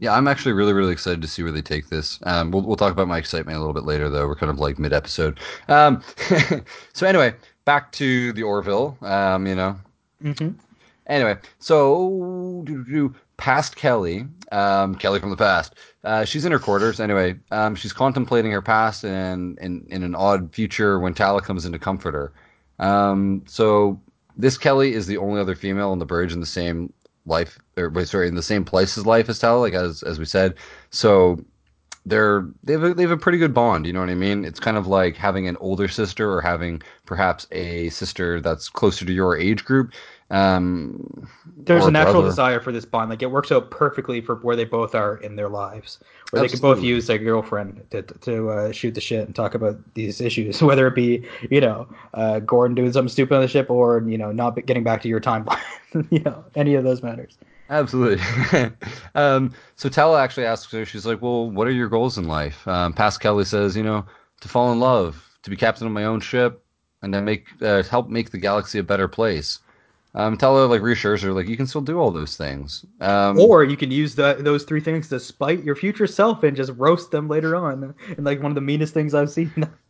[0.00, 2.18] yeah, I'm actually really, really excited to see where they take this.
[2.24, 4.26] Um, we'll, we'll talk about my excitement a little bit later, though.
[4.26, 5.38] We're kind of like mid episode.
[5.68, 6.02] Um,
[6.94, 7.34] so, anyway,
[7.66, 9.76] back to the Orville, um, you know.
[10.24, 10.50] Mm-hmm.
[11.06, 12.64] Anyway, so
[13.36, 15.74] past Kelly, um, Kelly from the past.
[16.02, 16.98] Uh, she's in her quarters.
[16.98, 21.66] Anyway, um, she's contemplating her past and in, in an odd future when Talla comes
[21.66, 22.32] in to comfort her.
[22.78, 24.00] Um, so
[24.36, 26.92] this Kelly is the only other female on the bridge in the same
[27.30, 30.26] life, or sorry, in the same place as life as Talla, like as as we
[30.26, 30.54] said.
[30.90, 31.42] So
[32.06, 33.86] they're they have a, they have a pretty good bond.
[33.86, 34.44] You know what I mean?
[34.44, 39.04] It's kind of like having an older sister or having perhaps a sister that's closer
[39.04, 39.92] to your age group.
[40.30, 42.28] Um, There's a natural brother.
[42.28, 43.10] desire for this bond.
[43.10, 45.98] Like it works out perfectly for where they both are in their lives,
[46.30, 46.48] where Absolutely.
[46.48, 49.78] they could both use their girlfriend to to uh, shoot the shit and talk about
[49.94, 53.70] these issues, whether it be you know uh, Gordon doing something stupid on the ship
[53.70, 55.60] or you know not getting back to your timeline.
[56.10, 57.38] you know any of those matters.
[57.70, 58.22] Absolutely.
[59.14, 62.66] um, so Talla actually asks her, she's like, well, what are your goals in life?
[62.66, 64.04] Um, past Kelly says, you know,
[64.40, 66.64] to fall in love, to be captain of my own ship,
[67.02, 69.60] and to make uh, help make the galaxy a better place.
[70.14, 72.84] Um, tell her like reassures her, like you can still do all those things.
[73.00, 76.56] Um, or you can use the, those three things to spite your future self and
[76.56, 77.94] just roast them later on.
[78.16, 79.52] And like one of the meanest things I've seen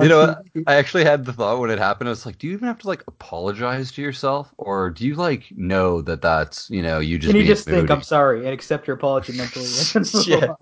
[0.00, 2.08] you know, I actually had the thought when it happened.
[2.08, 5.14] I was like, do you even have to like apologize to yourself, or do you
[5.14, 8.48] like know that that's you know you just can you just think I'm sorry and
[8.48, 9.66] accept your apology mentally?
[10.26, 10.54] yeah.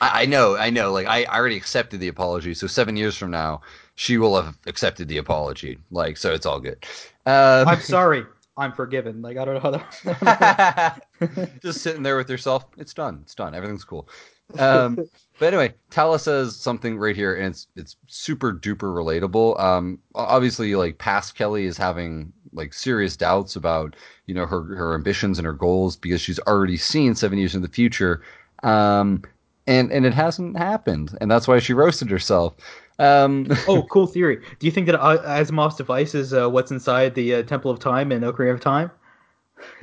[0.00, 0.92] I, I, know, I know.
[0.92, 3.60] Like I, I already accepted the apology, so seven years from now,
[3.98, 5.76] she will have accepted the apology.
[5.90, 6.86] Like so, it's all good.
[7.26, 8.24] Um, I'm sorry.
[8.56, 9.22] I'm forgiven.
[9.22, 11.50] Like I don't know how to.
[11.62, 12.64] just sitting there with yourself.
[12.76, 13.18] It's done.
[13.22, 13.56] It's done.
[13.56, 14.08] Everything's cool.
[14.56, 15.00] Um,
[15.40, 19.58] but anyway, Talla says something right here, and it's it's super duper relatable.
[19.58, 24.94] Um, obviously, like past Kelly is having like serious doubts about you know her her
[24.94, 28.22] ambitions and her goals because she's already seen seven years in the future,
[28.62, 29.22] um,
[29.66, 32.54] and and it hasn't happened, and that's why she roasted herself.
[32.98, 34.40] Um, oh, cool theory.
[34.58, 38.12] Do you think that Asimov's device is uh, what's inside the uh, Temple of Time
[38.12, 38.90] in Ocarina of Time?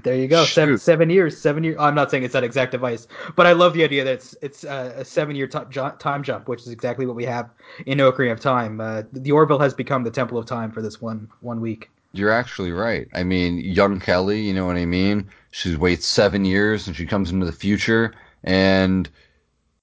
[0.03, 0.45] There you go.
[0.45, 1.37] Seven, seven years.
[1.37, 1.77] Seven years.
[1.79, 4.63] I'm not saying it's that exact device, but I love the idea that it's it's
[4.63, 5.59] uh, a seven year t-
[5.99, 7.49] time jump, which is exactly what we have
[7.85, 8.79] in Ocarina of Time.
[8.79, 11.89] Uh, the Orville has become the Temple of Time for this one one week.
[12.13, 13.09] You're actually right.
[13.13, 15.27] I mean, young Kelly, you know what I mean?
[15.51, 18.13] She waits seven years and she comes into the future
[18.45, 19.09] and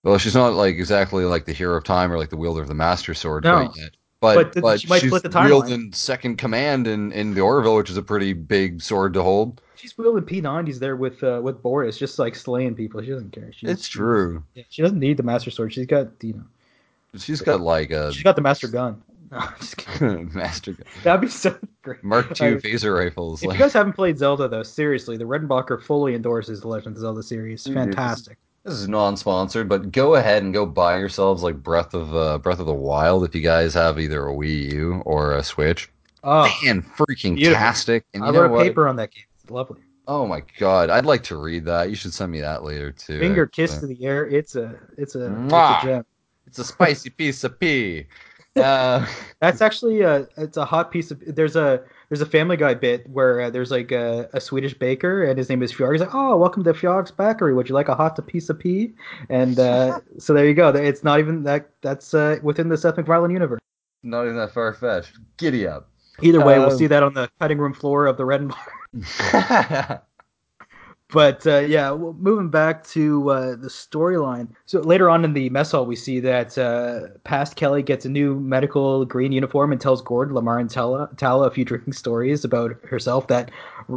[0.02, 2.68] well, she's not like exactly like the hero of time or like the wielder of
[2.68, 3.66] the master sword No.
[3.66, 3.90] quite yet.
[4.20, 5.46] But, But but, she might she's split the timeline.
[5.46, 9.60] wielding second command in, in the Orville, which is a pretty big sword to hold.
[9.74, 13.02] She's wielding P90s there with uh, with Bortus, just like slaying people.
[13.02, 13.50] She doesn't care.
[13.52, 14.44] She's, It's true.
[14.54, 15.72] Yeah, she doesn't need the master sword.
[15.72, 16.44] She's got you know.
[17.18, 19.02] She's got like a She's got the master gun.
[19.32, 20.30] No, I'm just kidding.
[20.34, 20.86] master gun.
[21.04, 22.04] That'd be so great.
[22.04, 22.62] Mark II Alright.
[22.62, 23.42] phaser rifles.
[23.42, 26.96] If Like, you guys haven't played Zelda, though, seriously, the Redenbacher fully endorses the Legend
[26.96, 27.64] of Zelda series.
[27.64, 28.36] Dude, Fantastic.
[28.64, 32.60] This is non-sponsored, but go ahead and go buy yourselves like Breath of uh, Breath
[32.60, 35.90] of the Wild if you guys have either a Wii U or a Switch.
[36.22, 37.58] Oh, Man, freaking beautiful.
[37.58, 38.04] tastic!
[38.14, 39.24] And I you wrote a paper on that game.
[39.40, 39.80] It's lovely.
[40.06, 41.88] Oh my god, I'd like to read that.
[41.88, 43.18] You should send me that later too.
[43.18, 44.28] Finger kiss to the air.
[44.28, 46.04] It's a it's a, it's a gem.
[46.46, 48.06] It's a spicy piece of pea.
[48.56, 49.06] Uh,
[49.40, 53.08] That's actually a it's a hot piece of there's a there's a Family Guy bit
[53.08, 55.94] where uh, there's like a, a Swedish baker and his name is Fjord.
[55.94, 57.54] He's like, oh, welcome to Fjord's Bakery.
[57.54, 58.92] Would you like a hot piece of pea?
[59.30, 60.68] And uh, so there you go.
[60.68, 63.60] It's not even that that's uh, within the Seth MacFarlane universe.
[64.02, 65.16] not even that far fetched.
[65.38, 65.88] Giddy up.
[66.20, 70.02] Either way, we'll Um, see that on the cutting room floor of the Red Bar.
[71.12, 74.48] But uh, yeah, well, moving back to uh, the storyline.
[74.64, 78.08] So later on in the mess hall, we see that uh, past Kelly gets a
[78.08, 82.44] new medical green uniform and tells Gordon, Lamar, and Talla, Talla a few drinking stories
[82.44, 83.50] about herself that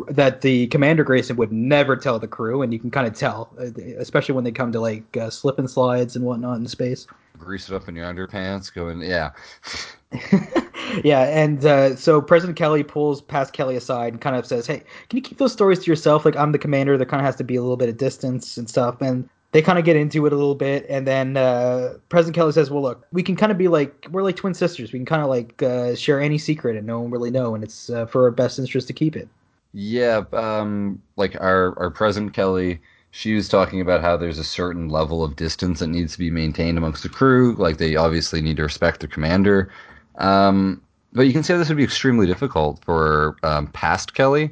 [0.10, 3.50] that the Commander Grayson would never tell the crew, and you can kind of tell,
[3.60, 7.08] uh, especially when they come to like uh, slip and slides and whatnot in space.
[7.38, 9.32] Grease it up in your underpants, going, yeah.
[11.04, 14.84] yeah, and uh, so President Kelly pulls past Kelly aside and kind of says, "Hey,
[15.10, 16.26] can you keep those stories to yourself?
[16.26, 16.98] Like I'm the commander.
[16.98, 19.62] There kind of has to be a little bit of distance and stuff." And they
[19.62, 22.82] kind of get into it a little bit, and then uh, President Kelly says, "Well,
[22.82, 24.92] look, we can kind of be like we're like twin sisters.
[24.92, 27.64] We can kind of like uh, share any secret, and no one really know, and
[27.64, 29.30] it's uh, for our best interest to keep it."
[29.72, 34.90] Yeah, um, like our our present Kelly, she was talking about how there's a certain
[34.90, 37.56] level of distance that needs to be maintained amongst the crew.
[37.56, 39.72] Like they obviously need to respect their commander.
[40.18, 40.82] Um,
[41.14, 44.52] but you can say this would be extremely difficult for um, past Kelly.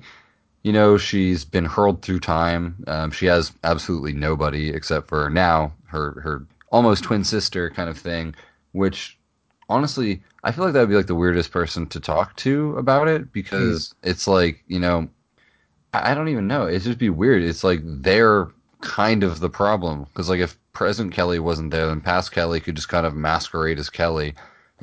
[0.64, 2.84] You know, she's been hurled through time.
[2.88, 7.98] Um, she has absolutely nobody except for now her her almost twin sister kind of
[7.98, 8.34] thing,
[8.72, 9.18] which
[9.70, 13.10] honestly, I feel like that would be like the weirdest person to talk to about
[13.10, 15.10] it because it's like, you know,
[15.94, 16.68] I I don't even know.
[16.68, 17.44] It'd just be weird.
[17.44, 18.48] It's like they're
[18.80, 22.76] kind of the problem because like if present Kelly wasn't there, then past Kelly could
[22.76, 24.34] just kind of masquerade as Kelly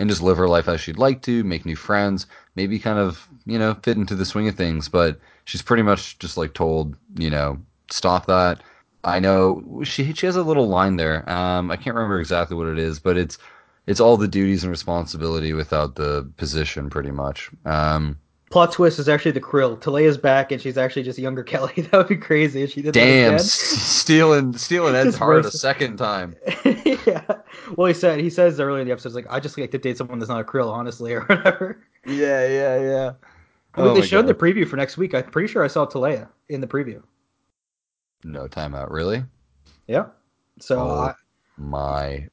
[0.01, 3.29] and just live her life as she'd like to, make new friends, maybe kind of,
[3.45, 4.89] you know, fit into the swing of things.
[4.89, 7.59] But she's pretty much just like told, you know,
[7.91, 8.63] stop that.
[9.05, 11.29] I know she she has a little line there.
[11.29, 13.39] Um, I can't remember exactly what it is, but it's
[13.87, 17.51] it's all the duties and responsibility without the position, pretty much.
[17.67, 18.19] Um,
[18.51, 19.79] Plot twist is actually the Krill.
[19.81, 21.73] Teleya's back, and she's actually just younger Kelly.
[21.77, 25.97] That would be crazy if she did damn, that stealing stealing Ed's heart a second
[25.99, 26.35] time.
[26.65, 27.23] yeah.
[27.77, 29.97] Well, he said he says earlier in the episode, like, I just like to date
[29.99, 31.85] someone that's not a Krill, honestly, or whatever.
[32.05, 33.13] Yeah, yeah, yeah.
[33.75, 34.29] I mean, Oh they showed God.
[34.29, 35.15] the preview for next week.
[35.15, 37.03] I'm pretty sure I saw Teleya in the preview.
[38.25, 39.23] No timeout, really?
[39.87, 40.07] Yeah.
[40.59, 40.91] So Oh.
[41.03, 41.15] I,
[41.57, 42.27] My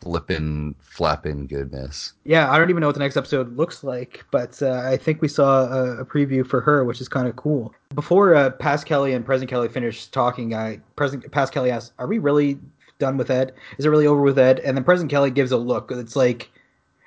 [0.00, 2.14] flippin' flappin' goodness.
[2.24, 5.20] yeah, I don't even know what the next episode looks like, but uh, I think
[5.20, 7.74] we saw a, a preview for her, which is kind of cool.
[7.94, 8.50] Before uh,
[8.84, 12.58] Kelly and Present Kelly finish talking, I Present Past Kelly asks, "Are we really
[12.98, 13.52] done with Ed?
[13.78, 15.90] Is it really over with Ed?" And then Present Kelly gives a look.
[15.90, 16.50] It's like.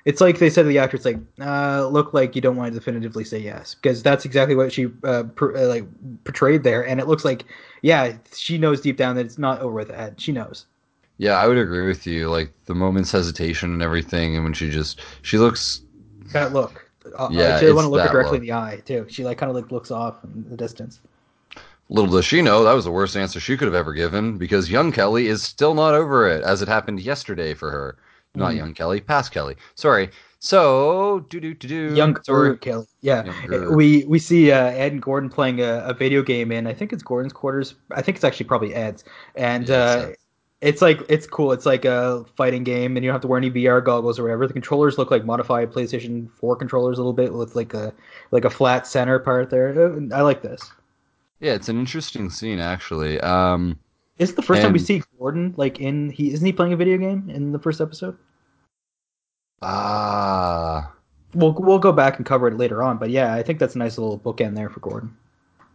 [0.04, 0.98] It's like they said to the actor.
[0.98, 4.54] It's like, uh, look like you don't want to definitively say yes, because that's exactly
[4.54, 5.86] what she uh, per, uh, like
[6.24, 7.46] portrayed there, and it looks like,
[7.80, 10.20] yeah, she knows deep down that it's not over with Ed.
[10.20, 10.66] She knows.
[11.18, 12.28] Yeah, I would agree with you.
[12.28, 15.82] Like the moment's hesitation and everything, and when she just she looks
[16.32, 16.90] that look.
[17.18, 18.40] Uh, Yeah, I actually want to look her directly look.
[18.40, 19.06] in the eye too.
[19.08, 21.00] She like kind of like looks off in the distance.
[21.90, 24.70] Little does she know that was the worst answer she could have ever given because
[24.70, 27.96] young Kelly is still not over it, as it happened yesterday for her.
[28.34, 28.56] Not Mm.
[28.56, 29.56] young Kelly, past Kelly.
[29.76, 30.10] Sorry.
[30.40, 31.94] So do do do do.
[31.94, 32.56] Young Sorry.
[32.58, 32.86] Kelly.
[33.02, 33.76] Yeah, Younger.
[33.76, 36.92] we we see uh, Ed and Gordon playing a, a video game in I think
[36.92, 37.76] it's Gordon's quarters.
[37.92, 39.04] I think it's actually probably Ed's,
[39.36, 40.12] and Yeah, uh,
[40.64, 41.52] it's like it's cool.
[41.52, 44.24] It's like a fighting game, and you don't have to wear any VR goggles or
[44.24, 44.46] whatever.
[44.46, 47.92] The controllers look like modified PlayStation 4 controllers a little bit with like a
[48.30, 49.68] like a flat center part there.
[49.70, 50.72] Uh, I like this.
[51.40, 53.20] Yeah, it's an interesting scene actually.
[53.20, 53.78] Um,
[54.18, 56.76] This is the first time we see Gordon like in he isn't he playing a
[56.76, 58.16] video game in the first episode?
[59.62, 60.92] ah,
[61.34, 63.78] We'll we'll go back and cover it later on, but yeah, I think that's a
[63.78, 65.16] nice little bookend there for Gordon.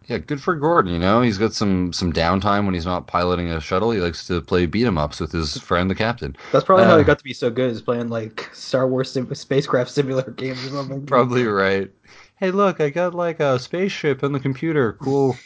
[0.09, 0.91] Yeah, good for Gordon.
[0.93, 3.91] You know, he's got some some downtime when he's not piloting a shuttle.
[3.91, 6.35] He likes to play beat 'em ups with his friend, the captain.
[6.51, 9.11] That's probably how Uh, he got to be so good is playing like Star Wars
[9.11, 11.05] sim- spacecraft simulator games or something.
[11.05, 11.91] Probably right.
[12.37, 14.93] hey, look, I got like a spaceship in the computer.
[14.93, 15.37] Cool.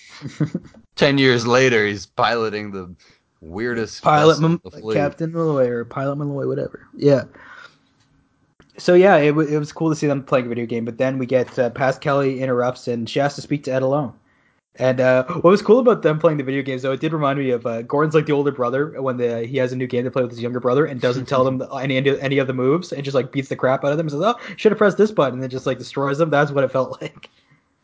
[0.96, 2.94] Ten years later, he's piloting the
[3.42, 4.96] weirdest pilot vessel in Mem- the fleet.
[4.96, 6.88] Captain Malloy or Pilot Malloy, whatever.
[6.96, 7.24] Yeah.
[8.78, 10.98] So yeah, it, w- it was cool to see them playing a video game, but
[10.98, 14.14] then we get uh, past Kelly interrupts and she has to speak to Ed alone.
[14.78, 17.38] And uh, what was cool about them playing the video games, though, it did remind
[17.38, 20.04] me of uh, Gordon's like the older brother when the, he has a new game
[20.04, 22.92] to play with his younger brother and doesn't tell them any any of the moves
[22.92, 24.98] and just like beats the crap out of them and says, "Oh, should have pressed
[24.98, 26.32] this button," and then just like destroys them.
[26.32, 27.30] That's what it felt like.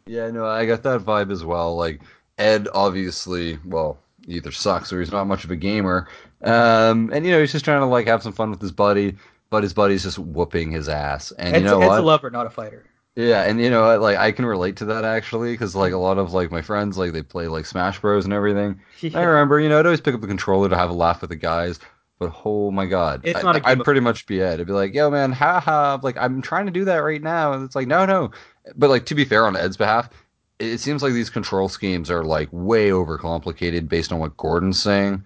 [0.07, 1.75] Yeah, no, I got that vibe as well.
[1.75, 2.01] Like
[2.39, 6.07] Ed, obviously, well, either sucks or he's not much of a gamer.
[6.43, 9.15] Um, and you know, he's just trying to like have some fun with his buddy,
[9.51, 11.31] but his buddy's just whooping his ass.
[11.33, 11.99] And Ed's, you know Ed's what?
[11.99, 12.88] a lover, not a fighter.
[13.19, 13.99] Yeah, and you know?
[13.99, 16.97] Like I can relate to that actually, because like a lot of like my friends,
[16.97, 18.79] like they play like Smash Bros and everything.
[19.13, 21.29] I remember, you know, I'd always pick up the controller to have a laugh with
[21.29, 21.79] the guys.
[22.17, 24.61] But oh my god, It's I, not a game I'd of- pretty much be Ed.
[24.61, 27.51] I'd be like, "Yo, man, ha ha!" Like I'm trying to do that right now,
[27.53, 28.31] and it's like, no, no.
[28.75, 30.09] But like to be fair on Ed's behalf,
[30.59, 34.81] it, it seems like these control schemes are like way overcomplicated based on what Gordon's
[34.81, 35.23] saying.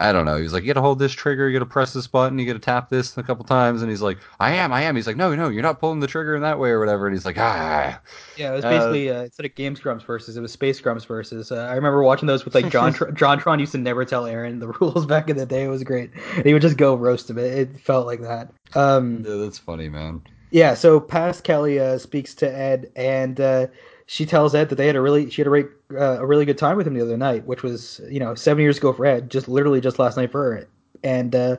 [0.00, 0.36] I don't know.
[0.38, 2.88] He's like, you gotta hold this trigger, you gotta press this button, you gotta tap
[2.88, 4.96] this a couple times, and he's like, I am, I am.
[4.96, 7.06] He's like, no, no, you're not pulling the trigger in that way or whatever.
[7.06, 8.00] And he's like, ah.
[8.36, 11.04] Yeah, it was Uh, basically uh, instead of Game Grumps versus it was Space Grumps
[11.04, 11.52] versus.
[11.52, 12.92] Uh, I remember watching those with like John.
[12.94, 15.64] Tr- JonTron used to never tell Arin the rules back in the day.
[15.64, 16.10] It was great.
[16.36, 17.38] And he would just go roast him.
[17.38, 18.52] It, it felt like that.
[18.74, 20.22] Um, Yeah, that's funny, man.
[20.50, 20.74] yeah.
[20.74, 23.66] So past Kelly uh, speaks to Ed, and uh,
[24.10, 26.44] she tells Ed that they had a really she had a, re- uh, a really
[26.44, 29.06] good time with him the other night, which was you know seven years ago for
[29.06, 30.68] Ed, just literally just last night for her.
[31.04, 31.56] And uh,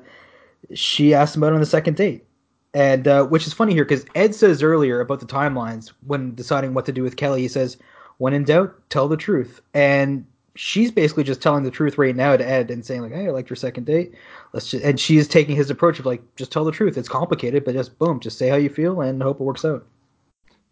[0.73, 2.25] she asked him out on the second date.
[2.73, 6.73] And uh, which is funny here because Ed says earlier about the timelines when deciding
[6.73, 7.77] what to do with Kelly, he says,
[8.17, 12.35] "When in doubt, tell the truth." And she's basically just telling the truth right now
[12.35, 14.13] to Ed and saying like, "Hey, I liked your second date.
[14.51, 16.97] Let's just," and she is taking his approach of like, "Just tell the truth.
[16.97, 19.85] It's complicated, but just boom, just say how you feel and hope it works out."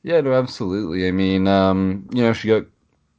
[0.03, 1.07] Yeah, no, absolutely.
[1.07, 2.65] I mean, um, you know, she got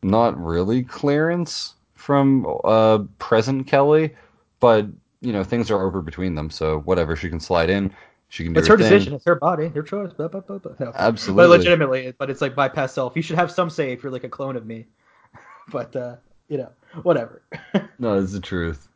[0.02, 4.14] not really clearance from uh present Kelly,
[4.60, 4.86] but
[5.20, 7.92] you know, things are over between them, so whatever, she can slide in.
[8.30, 9.12] She can do It's her her decision.
[9.14, 10.12] It's her body, her choice.
[10.12, 10.72] Blah, blah, blah, blah.
[10.78, 10.92] No.
[10.94, 11.42] Absolutely.
[11.42, 13.16] But legitimately, but it's like bypass self.
[13.16, 14.86] You should have some say if you're like a clone of me.
[15.72, 16.16] but uh,
[16.48, 16.70] you know,
[17.02, 17.42] whatever.
[17.98, 18.88] No, it's the truth.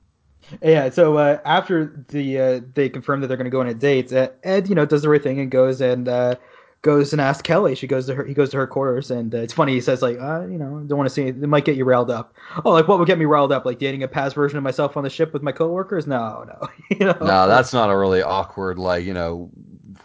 [0.62, 3.74] Yeah, so uh, after the uh, they confirm that they're going to go on a
[3.74, 6.36] date, uh, Ed, you know, does the right thing and goes and uh,
[6.84, 7.74] goes and asks Kelly.
[7.74, 8.24] She goes to her.
[8.24, 9.72] He goes to her quarters, and uh, it's funny.
[9.72, 11.42] He says like, uh, you know, don't want to see it.
[11.42, 12.34] It might get you riled up.
[12.64, 13.64] Oh, like what would get me riled up?
[13.64, 16.06] Like dating a past version of myself on the ship with my coworkers?
[16.06, 16.68] No, no.
[16.90, 17.16] you know?
[17.20, 19.50] No, that's not a really awkward, like, you know,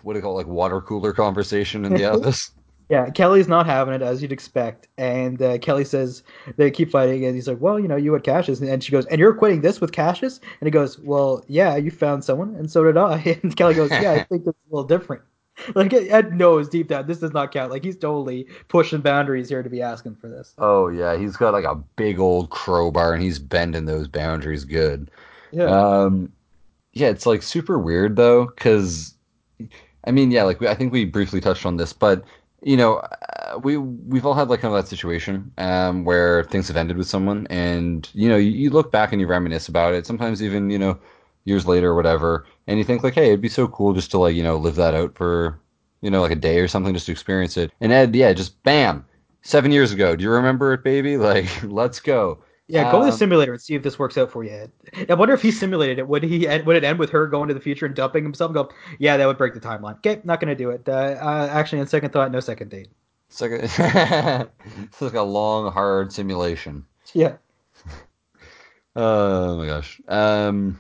[0.02, 2.52] what do you call it, like water cooler conversation in the office.
[2.90, 6.24] Yeah, Kelly's not having it as you'd expect, and uh, Kelly says
[6.58, 9.06] they keep fighting, and he's like, "Well, you know, you had Cassius," and she goes,
[9.06, 12.72] "And you're quitting this with Cassius?" And he goes, "Well, yeah, you found someone, and
[12.72, 15.22] so did I." And Kelly goes, "Yeah, I think it's a little different."
[15.76, 17.72] Like Ed knows deep down this does not count.
[17.72, 20.56] Like he's totally pushing boundaries here to be asking for this.
[20.58, 25.10] Oh yeah, he's got like a big old crowbar and he's bending those boundaries good.
[25.52, 26.34] Yeah, Um,
[26.94, 29.16] yeah, it's like super weird though, because
[30.06, 32.26] I mean, yeah, like we, I think we briefly touched on this, but
[32.64, 36.68] you know, uh, we we've all had like kind of that situation um, where things
[36.70, 39.94] have ended with someone, and you know, you, you look back and you reminisce about
[39.94, 40.06] it.
[40.08, 41.00] Sometimes even you know,
[41.50, 44.18] years later or whatever, and you think like, hey, it'd be so cool just to
[44.20, 45.60] like you know live that out for
[46.02, 47.72] you know like a day or something just to experience it.
[47.82, 49.06] And Ed, yeah, just bam.
[49.42, 51.18] Seven years ago, do you remember it, baby?
[51.30, 52.40] Like, let's go.
[52.68, 52.92] yeah.
[52.92, 54.52] Go to the um, simulator and see if this works out for you.
[54.52, 54.72] Ed.
[55.10, 56.08] I wonder if he simulated it.
[56.08, 56.46] Would he?
[56.66, 58.50] Would it end with her going to the future and dumping himself?
[58.50, 59.98] And go, yeah, that would break the timeline.
[59.98, 60.88] Okay, not gonna do it.
[60.88, 62.90] Uh, uh, actually, on second thought, no second date.
[63.30, 64.50] It's like a,
[64.84, 66.86] it's like a long, hard simulation.
[67.14, 67.38] Yeah.
[68.96, 70.02] Oh my gosh.
[70.08, 70.80] Um,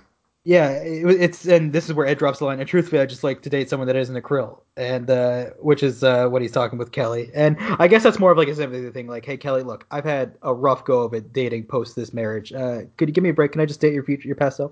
[0.49, 2.59] Yeah, it, it's and this is where Ed drops the line.
[2.59, 5.83] And truthfully, I just like to date someone that isn't a krill, and uh, which
[5.83, 7.29] is uh, what he's talking with Kelly.
[7.35, 9.05] And I guess that's more of like a sympathy thing.
[9.05, 12.51] Like, hey, Kelly, look, I've had a rough go of it dating post this marriage.
[12.51, 13.51] Uh, could you give me a break?
[13.51, 14.71] Can I just date your future, your past self?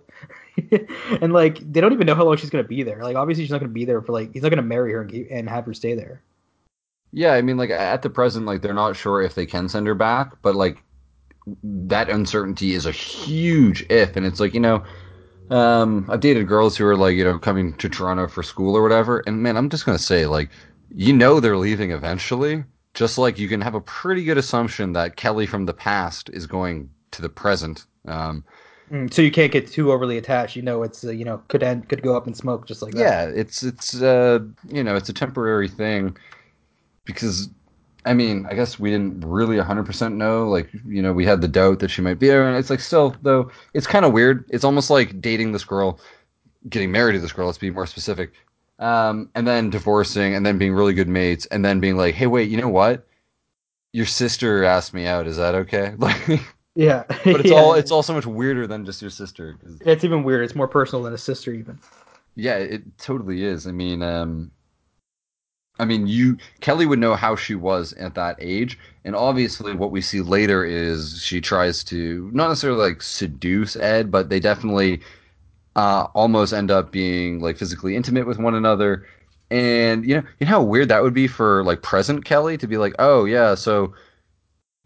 [1.21, 3.03] and like, they don't even know how long she's gonna be there.
[3.03, 5.11] Like, obviously, she's not gonna be there for like he's not gonna marry her and,
[5.11, 6.23] keep, and have her stay there.
[7.11, 9.85] yeah, I mean, like at the present, like they're not sure if they can send
[9.85, 10.81] her back, but like
[11.63, 14.83] that uncertainty is a huge if, and it's like you know,
[15.49, 18.81] um, I've dated girls who are like you know coming to Toronto for school or
[18.83, 20.49] whatever, and man, I'm just gonna say like,
[20.93, 22.63] you know, they're leaving eventually.
[22.93, 26.47] Just like you can have a pretty good assumption that Kelly from the past is
[26.47, 27.85] going to the present.
[28.07, 28.43] Um,
[28.91, 30.55] Mm, so you can't get too overly attached.
[30.55, 32.93] You know, it's uh, you know could end could go up in smoke just like
[32.93, 33.01] that.
[33.01, 34.39] yeah it's it's uh
[34.69, 36.15] you know it's a temporary thing
[37.05, 37.49] because
[38.07, 41.47] i mean i guess we didn't really 100% know like you know we had the
[41.47, 44.45] doubt that she might be there and it's like still though it's kind of weird
[44.49, 45.99] it's almost like dating this girl
[46.69, 48.31] getting married to this girl let's be more specific
[48.79, 52.27] um and then divorcing and then being really good mates and then being like hey
[52.27, 53.05] wait you know what
[53.93, 55.25] Your sister asked me out.
[55.27, 55.95] Is that okay?
[55.97, 56.41] Like,
[56.75, 57.57] Yeah, but it's Yeah.
[57.57, 59.55] all it's all so much weirder than just your sister.
[59.59, 60.43] 'cause- It's even weirder.
[60.43, 61.79] It's more personal than a sister, even.
[62.35, 63.65] yeah, it totally is.
[63.65, 64.51] I mean, um,
[65.79, 69.91] I mean, you Kelly would know how she was at that age, and obviously, what
[69.91, 75.01] we see later is she tries to not necessarily like seduce Ed, but they definitely
[75.75, 79.05] uh, almost end up being like physically intimate with one another.
[79.51, 82.67] And you know, you know how weird that would be for like present Kelly to
[82.67, 83.93] be like, oh yeah, so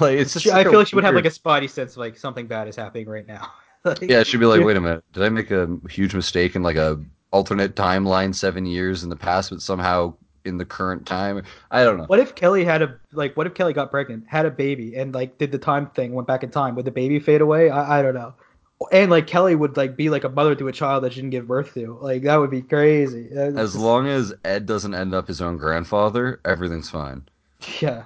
[0.00, 1.98] like it's just She, I feel like she would have like a spotty sense of
[1.98, 3.52] like something bad is happening right now.
[3.86, 6.62] Like, Yeah, she'd be like, wait a minute, did I make a huge mistake in
[6.62, 10.14] like a alternate timeline seven years in the past, but somehow
[10.44, 11.42] in the current time?
[11.70, 12.04] I don't know.
[12.04, 13.36] What if Kelly had a like?
[13.36, 16.26] What if Kelly got pregnant, had a baby, and like did the time thing, went
[16.28, 16.74] back in time?
[16.76, 17.70] Would the baby fade away?
[17.70, 18.34] I, I don't know.
[18.92, 21.30] And like Kelly would like be like a mother to a child that she didn't
[21.30, 21.96] give birth to.
[22.02, 23.28] Like that would be crazy.
[23.32, 27.22] That's As just- long as Ed doesn't end up his own grandfather, everything's fine.
[27.80, 28.04] Yeah.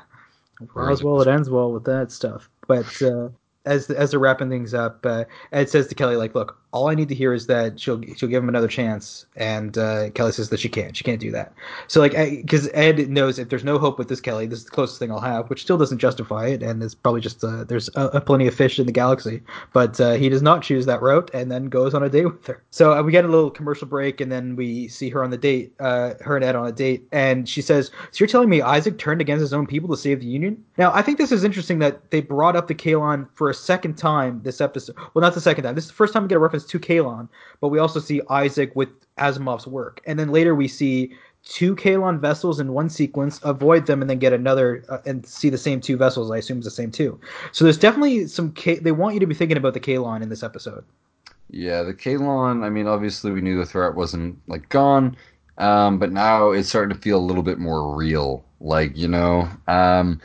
[0.76, 2.48] All's well it ends well with that stuff.
[2.66, 3.28] But uh,
[3.64, 6.94] as as they're wrapping things up, uh, Ed says to Kelly, like, look, all I
[6.94, 9.26] need to hear is that she'll she'll give him another chance.
[9.36, 10.96] And uh, Kelly says that she can't.
[10.96, 11.52] She can't do that.
[11.86, 14.70] So like, because Ed knows if there's no hope with this Kelly, this is the
[14.70, 17.88] closest thing I'll have, which still doesn't justify it, and it's probably just uh, there's
[17.96, 19.42] uh, plenty of fish in the galaxy.
[19.72, 22.46] But uh, he does not choose that route, and then goes on a date with
[22.46, 22.62] her.
[22.70, 25.38] So uh, we get a little commercial break, and then we see her on the
[25.38, 28.60] date, uh, her and Ed on a date, and she says, "So you're telling me
[28.60, 31.44] Isaac turned against his own people to save the Union?" Now I think this is
[31.44, 34.96] interesting that they brought up the Kaylon for a second time this episode.
[35.14, 35.74] Well, not the second time.
[35.74, 37.28] This is the first time we get a reference to Kaylon,
[37.60, 38.88] but we also see Isaac with
[39.18, 41.12] Asimov's work, and then later we see
[41.44, 45.50] two Kaylon vessels in one sequence, avoid them, and then get another uh, and see
[45.50, 46.30] the same two vessels.
[46.30, 47.18] I assume it's the same two.
[47.52, 48.52] So there's definitely some.
[48.52, 50.84] K- they want you to be thinking about the Kaylon in this episode.
[51.50, 55.16] Yeah, the Kaylon, I mean, obviously we knew the threat wasn't like gone,
[55.56, 58.44] um, but now it's starting to feel a little bit more real.
[58.60, 60.20] Like, you know, um,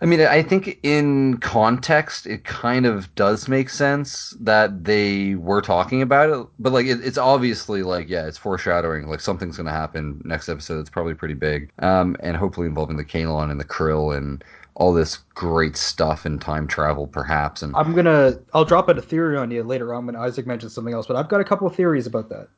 [0.00, 5.60] I mean, I think in context, it kind of does make sense that they were
[5.60, 9.08] talking about it, but like, it, it's obviously like, yeah, it's foreshadowing.
[9.08, 10.78] Like, something's going to happen next episode.
[10.78, 14.44] It's probably pretty big, um, and hopefully involving the Kaylon and the Krill and
[14.76, 17.62] all this great stuff in time travel, perhaps.
[17.62, 18.38] And I'm gonna.
[18.54, 21.16] I'll drop out a theory on you later on when Isaac mentions something else, but
[21.16, 22.48] I've got a couple of theories about that.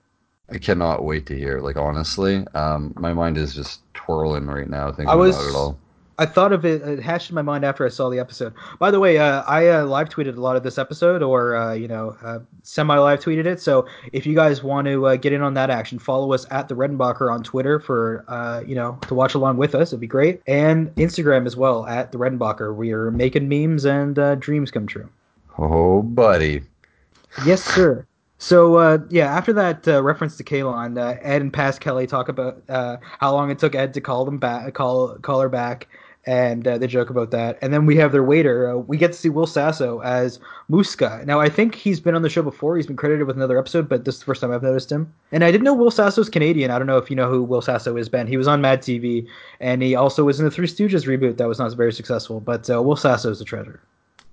[0.51, 1.61] I cannot wait to hear.
[1.61, 5.55] Like honestly, um, my mind is just twirling right now thinking I was- about it
[5.55, 5.78] all.
[6.21, 6.83] I thought of it.
[6.83, 8.53] It hashed in my mind after I saw the episode.
[8.79, 11.73] By the way, uh, I uh, live tweeted a lot of this episode, or uh,
[11.73, 13.59] you know, uh, semi live tweeted it.
[13.59, 16.68] So if you guys want to uh, get in on that action, follow us at
[16.68, 19.89] the Redenbacher on Twitter for uh, you know to watch along with us.
[19.89, 22.75] It'd be great, and Instagram as well at the Redenbacher.
[22.77, 25.09] We are making memes and uh, dreams come true.
[25.57, 26.62] Oh, buddy.
[27.47, 28.07] Yes, sir.
[28.37, 32.29] So uh, yeah, after that uh, reference to Kaylon, uh, Ed and Past Kelly talk
[32.29, 35.89] about uh, how long it took Ed to call them back, call call her back,
[36.27, 37.59] and uh, they joke about that.
[37.62, 38.71] And then we have their waiter.
[38.71, 40.39] Uh, we get to see Will Sasso as
[40.71, 41.25] Muska.
[41.25, 42.77] Now I think he's been on the show before.
[42.77, 45.12] He's been credited with another episode, but this is the first time I've noticed him.
[45.33, 46.71] And I didn't know Will Sasso's Canadian.
[46.71, 48.27] I don't know if you know who Will Sasso is, Ben.
[48.27, 49.27] He was on Mad TV,
[49.61, 52.41] and he also was in the Three Stooges reboot that was not very successful.
[52.41, 53.81] But uh, Will Sasso is a treasure.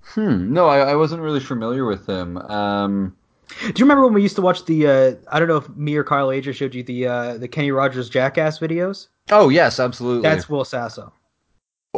[0.02, 0.52] Hmm.
[0.52, 2.38] No, I, I wasn't really familiar with him.
[2.38, 3.14] Um,
[3.60, 4.86] Do you remember when we used to watch the?
[4.86, 7.70] Uh, I don't know if me or Kyle Ager showed you the uh, the Kenny
[7.70, 9.08] Rogers Jackass videos.
[9.30, 10.22] oh yes, absolutely.
[10.22, 11.12] That's Will Sasso.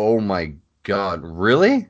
[0.02, 1.86] Oh my God, really?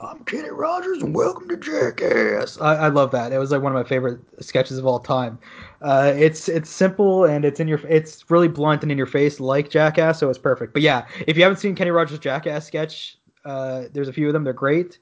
[0.00, 2.60] I'm Kenny Rogers and welcome to Jackass.
[2.60, 3.32] I, I love that.
[3.32, 5.38] It was like one of my favorite sketches of all time.
[5.80, 9.38] Uh, it's it's simple and it's in your it's really blunt and in your face
[9.38, 10.72] like Jackass, so it's perfect.
[10.72, 14.32] But yeah, if you haven't seen Kenny Rogers Jackass sketch, uh, there's a few of
[14.32, 14.42] them.
[14.42, 14.98] They're great,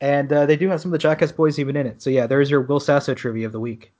[0.00, 2.00] and uh, they do have some of the Jackass boys even in it.
[2.00, 3.90] So yeah, there's your Will Sasso trivia of the week.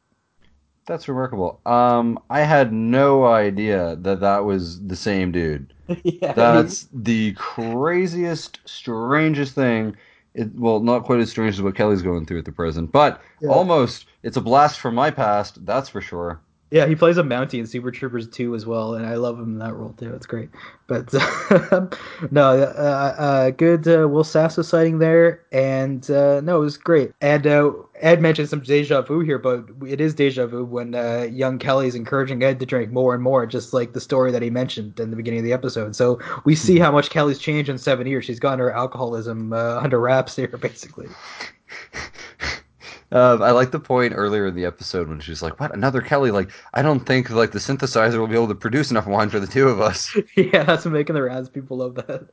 [0.86, 1.61] That's remarkable.
[1.66, 5.74] Um, I had no idea that that was the same dude.
[6.05, 9.97] yeah, That's the craziest, strangest thing.
[10.34, 13.20] It, well, not quite as strange as what Kelly's going through at the present, but
[13.41, 13.49] Yeah.
[13.49, 14.07] almost.
[14.22, 16.41] It's a blast from my past, that's for sure.
[16.71, 19.53] Yeah, he plays a Mountie in Super Troopers 2 as well, and I love him
[19.53, 20.12] in that role too.
[20.12, 20.51] It's great.
[20.87, 21.11] But
[22.31, 27.12] no, uh, uh, good uh, Will Sasso sighting there, and uh, no, it was great.
[27.23, 31.27] And uh, Ed mentioned some deja vu here, but it is deja vu when uh,
[31.31, 34.51] young Kelly's encouraging Ed to drink more and more, just like the story that he
[34.51, 35.97] mentioned in the beginning of the episode.
[35.97, 38.27] So we see how much Kelly's changed in seven years.
[38.27, 41.09] She's gotten her alcoholism uh, under wraps here, basically.
[43.11, 45.74] Um, I like the point earlier in the episode when she's like, "What?
[45.74, 46.30] Another Kelly?
[46.30, 49.40] Like, I don't think like the synthesizer will be able to produce enough wine for
[49.40, 51.48] the two of us." yeah, that's making the rounds.
[51.48, 52.28] People love that.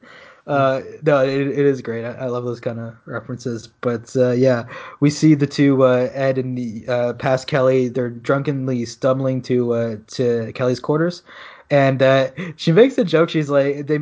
[0.47, 2.05] Uh, no, it, it is great.
[2.05, 3.67] I, I love those kind of references.
[3.67, 4.65] But uh, yeah,
[4.99, 7.87] we see the two uh, Ed and the uh, past Kelly.
[7.87, 11.23] They're drunkenly stumbling to uh, to Kelly's quarters.
[11.71, 13.29] And uh, she makes a joke.
[13.29, 13.99] She's like, they,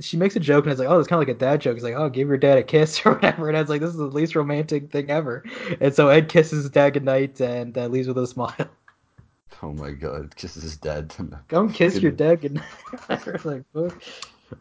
[0.00, 1.76] she makes a joke, and it's like, oh, it's kind of like a dad joke.
[1.76, 3.48] It's like, oh, give your dad a kiss or whatever.
[3.48, 5.44] And Ed's like, this is the least romantic thing ever.
[5.80, 8.54] And so Ed kisses his dad goodnight and uh, leaves with a smile.
[9.60, 11.12] Oh my god, kisses his dad.
[11.48, 12.64] Come kiss your dad goodnight.
[13.44, 13.64] like,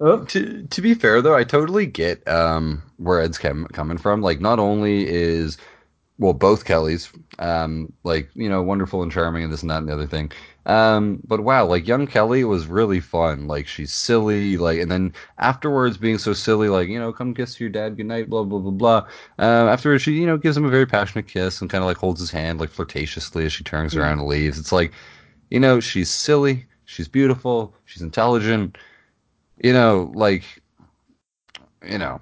[0.02, 0.26] oh.
[0.26, 4.24] To to be fair though, I totally get um where Ed's com- coming from.
[4.24, 5.58] Like, not only is
[6.20, 9.88] well, both Kellys, um, like you know, wonderful and charming, and this and that and
[9.90, 10.32] the other thing.
[10.66, 13.48] Um, but wow, like young Kelly was really fun.
[13.48, 17.60] Like she's silly, like, and then afterwards being so silly, like you know, come kiss
[17.60, 19.08] your dad goodnight, blah blah blah blah.
[19.40, 21.98] Uh, afterwards, she you know gives him a very passionate kiss and kind of like
[21.98, 24.02] holds his hand like flirtatiously as she turns Yeah.
[24.02, 24.58] around and leaves.
[24.60, 24.92] It's like,
[25.52, 28.78] you know, she's silly, she's beautiful, she's intelligent.
[29.64, 30.44] You know, like,
[31.88, 32.20] you know,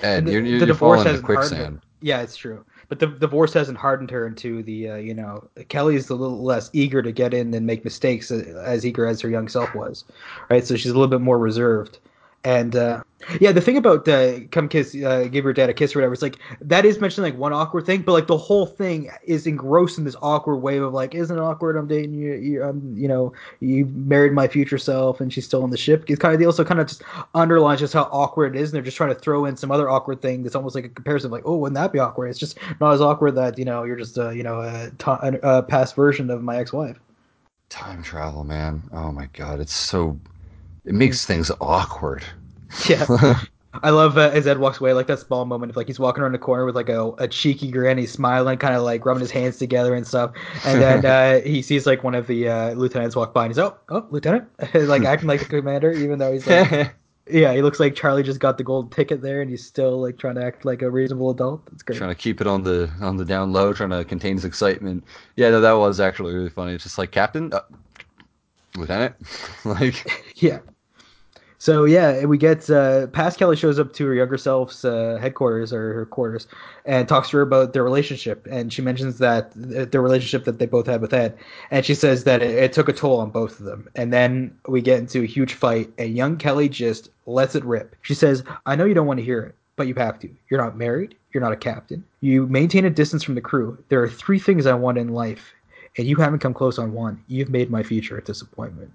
[0.00, 1.80] Ed, The- you're, you're, you're divorce falling in the hasn't hardened quicksand.
[2.00, 2.64] Yeah, it's true.
[2.88, 6.70] But the divorce hasn't hardened her into the, uh, you know, Kelly's a little less
[6.72, 10.04] eager to get in and make mistakes, uh, as eager as her young self was,
[10.48, 10.66] right?
[10.66, 11.98] So she's a little bit more reserved.
[12.44, 13.02] And uh,
[13.40, 16.12] yeah, the thing about uh, come kiss, uh, give your dad a kiss or whatever,
[16.12, 19.46] it's like that is mentioned like one awkward thing, but like the whole thing is
[19.46, 21.76] engrossed in this awkward wave of like, isn't it awkward?
[21.76, 25.64] I'm dating you, you, um, you know, you married my future self, and she's still
[25.64, 26.04] on the ship.
[26.08, 26.52] It's kind of deal.
[26.52, 27.02] So kind of just
[27.34, 29.90] underlines just how awkward it is, and they're just trying to throw in some other
[29.90, 32.28] awkward thing that's almost like a comparison, of like, oh, wouldn't that be awkward?
[32.28, 35.96] It's just not as awkward that you know you're just uh, you know a past
[35.96, 36.98] version of my ex-wife.
[37.68, 38.82] Time travel, man.
[38.92, 40.18] Oh my god, it's so.
[40.84, 42.24] It makes things awkward.
[42.88, 43.40] Yeah.
[43.82, 46.22] I love uh, as Ed walks away, like that small moment of like he's walking
[46.22, 49.20] around the corner with like a, a cheeky grin, he's smiling, kind of like rubbing
[49.20, 50.32] his hands together and stuff,
[50.64, 53.58] and then uh, he sees like one of the uh, lieutenants walk by, and he's
[53.58, 56.94] oh, oh, lieutenant, like acting like the commander, even though he's like,
[57.30, 60.18] yeah, he looks like Charlie just got the gold ticket there, and he's still like
[60.18, 61.62] trying to act like a reasonable adult.
[61.72, 61.98] It's great.
[61.98, 65.04] trying to keep it on the on the down low, trying to contain his excitement.
[65.36, 66.72] Yeah, no, that was actually really funny.
[66.72, 67.60] It's just like Captain, uh,
[68.76, 69.14] Lieutenant,
[69.64, 70.60] like Yeah.
[71.60, 75.72] So yeah, we get uh, past Kelly shows up to her younger self's uh, headquarters
[75.72, 76.46] or her quarters
[76.84, 80.60] and talks to her about their relationship, and she mentions that th- the relationship that
[80.60, 81.36] they both had with Ed,
[81.72, 83.88] and she says that it, it took a toll on both of them.
[83.96, 87.96] And then we get into a huge fight, and young Kelly just lets it rip.
[88.02, 90.30] She says, "I know you don't want to hear it, but you have to.
[90.48, 91.16] You're not married.
[91.32, 92.04] You're not a captain.
[92.20, 93.76] You maintain a distance from the crew.
[93.88, 95.52] There are three things I want in life,
[95.96, 97.20] and you haven't come close on one.
[97.26, 98.92] You've made my future a disappointment."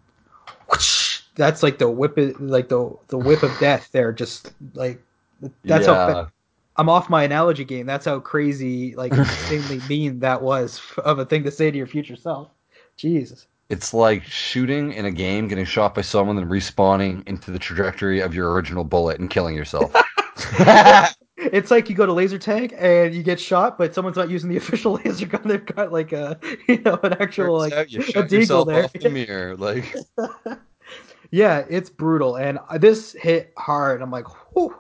[1.36, 3.90] That's like the whip, like the the whip of death.
[3.92, 5.04] There, just like
[5.64, 6.28] that's how
[6.76, 7.86] I'm off my analogy game.
[7.86, 11.88] That's how crazy, like insanely mean that was of a thing to say to your
[11.88, 12.50] future self.
[12.96, 13.48] Jesus.
[13.70, 18.20] it's like shooting in a game, getting shot by someone, then respawning into the trajectory
[18.20, 19.92] of your original bullet and killing yourself.
[21.52, 24.50] It's like you go to laser tag and you get shot, but someone's not using
[24.50, 25.42] the official laser gun.
[25.46, 28.86] They've got like a, you know, an actual Turns like out you a deagle there.
[28.86, 29.94] off the mirror, like.
[31.34, 34.04] Yeah, it's brutal, and this hit hard.
[34.04, 34.76] I'm like, whew.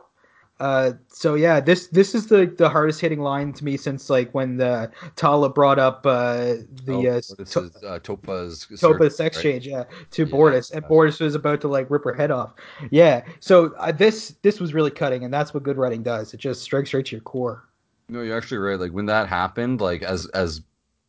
[0.59, 4.31] Uh, so yeah, this this is the the hardest hitting line to me since like
[4.35, 9.17] when the Talla brought up uh, the oh, uh, this to- is uh, Topa's Topa's
[9.17, 9.43] sex right?
[9.43, 10.31] change, yeah, to Yeah.
[10.31, 12.53] Bortus, and Bortus was about to like rip her head off.
[12.91, 16.35] Yeah, so uh, this this was really cutting, and that's what good writing does.
[16.35, 17.67] It just strikes straight to your core.
[18.09, 18.79] No, you're actually right.
[18.79, 20.61] Like when that happened, like as as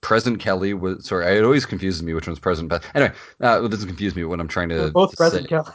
[0.05, 2.69] present Kelly was sorry, it always confuses me which one's present.
[2.69, 4.75] But anyway, uh, it doesn't confuse me when I'm trying to.
[4.77, 5.73] They're both present, say- Kelly.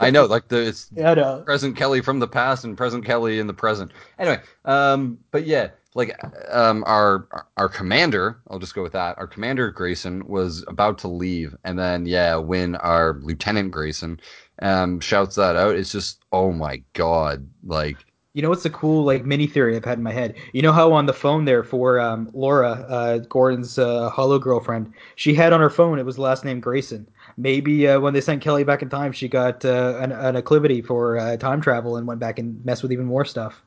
[0.00, 1.42] I know, like the it's Yeah, no.
[1.42, 3.92] present Kelly from the past and present Kelly in the present.
[4.18, 6.18] Anyway, um, but yeah, like
[6.50, 9.18] um, our our commander, I'll just go with that.
[9.18, 14.18] Our commander Grayson was about to leave, and then yeah, when our Lieutenant Grayson
[14.60, 17.98] um shouts that out, it's just oh my god, like
[18.34, 20.34] You know what's a cool like mini theory I've had in my head?
[20.54, 24.92] You know how on the phone there for um, Laura, uh, Gordon's uh, hollow girlfriend,
[25.16, 27.06] she had on her phone it was the last name Grayson.
[27.36, 30.84] Maybe uh, when they sent Kelly back in time, she got uh, an, an acclivity
[30.84, 33.62] for uh, time travel and went back and messed with even more stuff.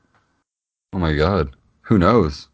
[0.93, 2.47] oh my god, who knows?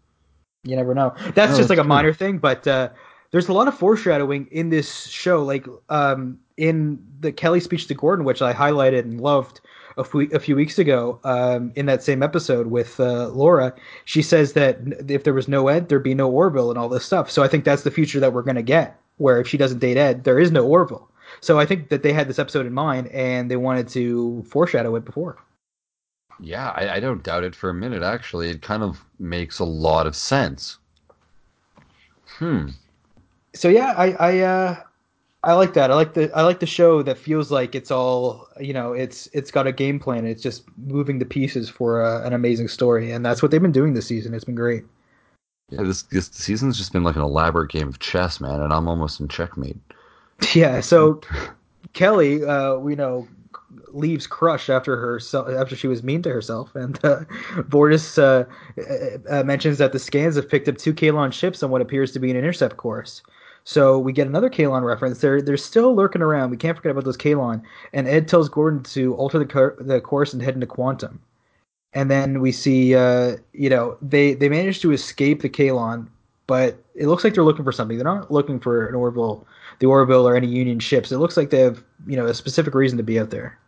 [0.64, 1.14] You never know.
[1.36, 1.90] That's No, just like a that's true.
[1.90, 2.90] minor thing, but uh,
[3.32, 5.44] there's a lot of foreshadowing in this show.
[5.44, 9.62] Like um, in the Kelly speech to Gordon, which I highlighted and loved
[9.98, 13.74] a few, a few weeks ago um, in that same episode with uh, Laura,
[14.06, 14.80] she says that
[15.10, 17.30] if there was no Ed, there'd be no Orville and all this stuff.
[17.30, 19.80] So I think that's the future that we're going to get, where if she doesn't
[19.80, 21.10] date Ed, there is no Orville.
[21.40, 24.96] So I think that they had this episode in mind and they wanted to foreshadow
[24.96, 25.38] it before.
[26.40, 28.04] Yeah, I, I don't doubt it for a minute.
[28.04, 30.78] Actually, it kind of makes a lot of sense.
[32.38, 32.70] Hmm.
[33.54, 34.84] so yeah, I I uh
[35.44, 35.90] I like that.
[35.90, 38.94] I like the I like the show that feels like it's all you know.
[38.94, 40.28] It's it's got a game plan.
[40.28, 43.72] It's just moving the pieces for uh, an amazing story, and that's what they've been
[43.72, 44.36] doing this season.
[44.36, 44.84] It's been great.
[45.70, 48.88] Yeah, this this season's just been like an elaborate game of chess, man, and I'm
[48.88, 49.78] almost in checkmate.
[50.56, 50.80] Yeah.
[50.80, 51.22] So
[51.94, 53.28] Kelly, uh, we know,
[53.90, 55.20] leaves Crush after her
[55.56, 57.22] after she was mean to herself, and uh,
[57.70, 58.46] Bortus uh,
[59.30, 62.20] uh, mentions that the scans have picked up two Kaylon ships on what appears to
[62.20, 63.22] be an intercept course.
[63.64, 65.20] So we get another Kaylon reference.
[65.20, 66.50] They're they're still lurking around.
[66.50, 67.62] We can't forget about those Kaylon.
[67.94, 71.20] And Ed tells Gordon to alter the cur- the course and head into Quantum.
[71.94, 76.08] And then we see, uh, you know, they they manage to escape the Kaylon,
[76.48, 77.98] but it looks like they're looking for something.
[77.98, 79.46] They're not looking for an Orville,
[79.80, 81.12] the Orville or any Union ships.
[81.12, 83.60] It looks like they have, you know, a specific reason to be out there.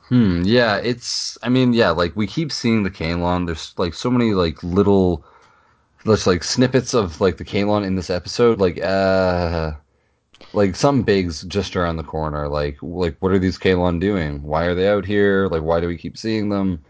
[0.00, 0.42] Hmm.
[0.44, 0.76] Yeah.
[0.76, 1.38] It's.
[1.42, 1.90] I mean, yeah.
[1.90, 3.46] Like we keep seeing the Kaylon.
[3.46, 5.24] There's like so many like little
[6.04, 9.72] there's like snippets of like the Kaylon in this episode, like uh
[10.52, 12.48] like some bigs just around the corner.
[12.48, 14.42] Like like what are these Kaylon doing?
[14.42, 15.48] Why are they out here?
[15.48, 16.84] Like why do we keep seeing them?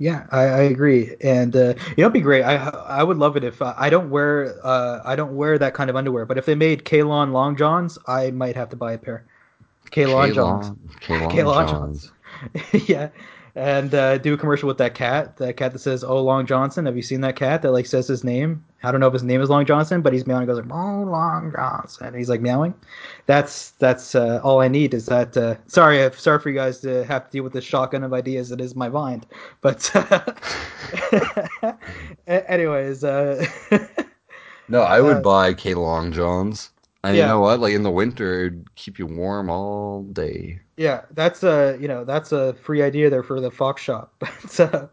[0.00, 2.44] Yeah, I, I agree, and uh, it'd be great.
[2.44, 5.74] I I would love it if uh, I don't wear uh, I don't wear that
[5.74, 8.92] kind of underwear, but if they made Kaylon long johns, I might have to buy
[8.92, 9.24] a pair.
[9.90, 10.70] Kaylon johns.
[11.00, 12.12] Kaylon johns.
[12.88, 13.08] yeah,
[13.58, 16.86] and uh, do a commercial with that cat, that cat that says "Oh Long Johnson."
[16.86, 18.64] Have you seen that cat that like says his name?
[18.84, 20.46] I don't know if his name is Long Johnson, but he's meowing.
[20.46, 22.72] Goes like "Oh Long Johnson," and he's like meowing.
[23.26, 24.94] That's that's uh, all I need.
[24.94, 27.64] Is that uh, sorry, uh, sorry for you guys to have to deal with this
[27.64, 29.26] shotgun of ideas that is my mind.
[29.60, 29.90] But
[32.28, 33.44] anyways, uh,
[34.68, 36.70] no, I would uh, buy K Long Johns.
[37.02, 37.24] And yeah.
[37.24, 37.58] you know what?
[37.58, 40.60] Like in the winter, it'd keep you warm all day.
[40.78, 44.12] Yeah, that's a you know that's a free idea there for the Fox shop.
[44.20, 44.86] But uh,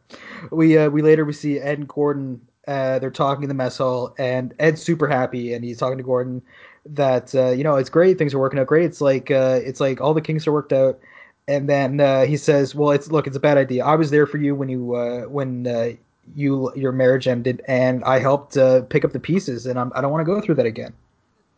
[0.51, 2.41] we uh, we later we see Ed and Gordon.
[2.67, 6.03] Uh, they're talking in the mess hall, and Ed's super happy, and he's talking to
[6.03, 6.41] Gordon
[6.87, 8.85] that uh, you know it's great, things are working out great.
[8.85, 10.99] It's like uh, it's like all the kinks are worked out,
[11.47, 13.85] and then uh, he says, "Well, it's look, it's a bad idea.
[13.85, 15.91] I was there for you when you uh, when uh,
[16.35, 19.97] you your marriage ended, and I helped uh, pick up the pieces, and I'm, I
[19.97, 20.93] do not want to go through that again."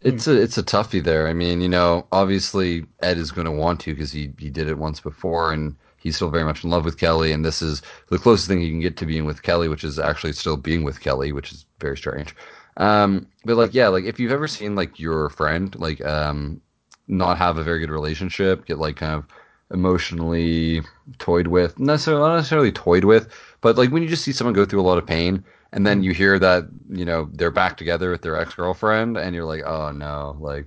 [0.02, 1.28] It's a it's a toughie there.
[1.28, 4.68] I mean, you know, obviously Ed is going to want to because he he did
[4.68, 7.32] it once before, and he's still very much in love with Kelly.
[7.32, 9.98] And this is the closest thing he can get to being with Kelly, which is
[9.98, 12.36] actually still being with Kelly, which is very strange.
[12.78, 16.62] Um, but like, yeah, like if you've ever seen like your friend like um
[17.08, 19.26] not have a very good relationship, get like kind of
[19.72, 20.82] emotionally
[21.18, 23.30] toyed with, necessarily not necessarily toyed with,
[23.62, 25.44] but like when you just see someone go through a lot of pain
[25.78, 29.46] and then you hear that you know they're back together with their ex-girlfriend and you're
[29.46, 30.66] like oh no like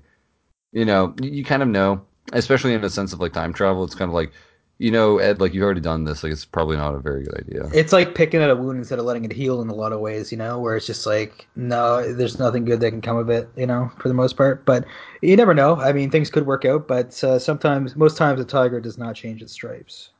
[0.71, 2.01] you know you, you kind of know
[2.33, 4.31] especially in a sense of like time travel it's kind of like
[4.79, 7.41] you know ed like you've already done this like it's probably not a very good
[7.41, 7.69] idea.
[7.75, 9.99] It's like picking at a wound instead of letting it heal in a lot of
[9.99, 13.29] ways you know where it's just like no there's nothing good that can come of
[13.29, 14.65] it you know for the most part.
[14.65, 14.87] But
[15.23, 15.75] you never know.
[15.75, 19.17] I mean things could work out but uh, sometimes most times a tiger does not
[19.17, 20.11] change its stripes.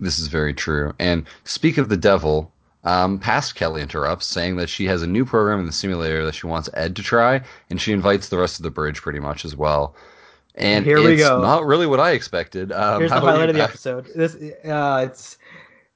[0.00, 0.92] This is very true.
[0.98, 2.52] And speak of the devil
[2.84, 6.34] um, past Kelly interrupts, saying that she has a new program in the simulator that
[6.34, 9.44] she wants Ed to try, and she invites the rest of the bridge pretty much
[9.44, 9.94] as well.
[10.54, 11.40] And here we go.
[11.40, 12.72] Not really what I expected.
[12.72, 14.06] Um, Here's the highlight of the episode.
[14.14, 15.38] This, uh, it's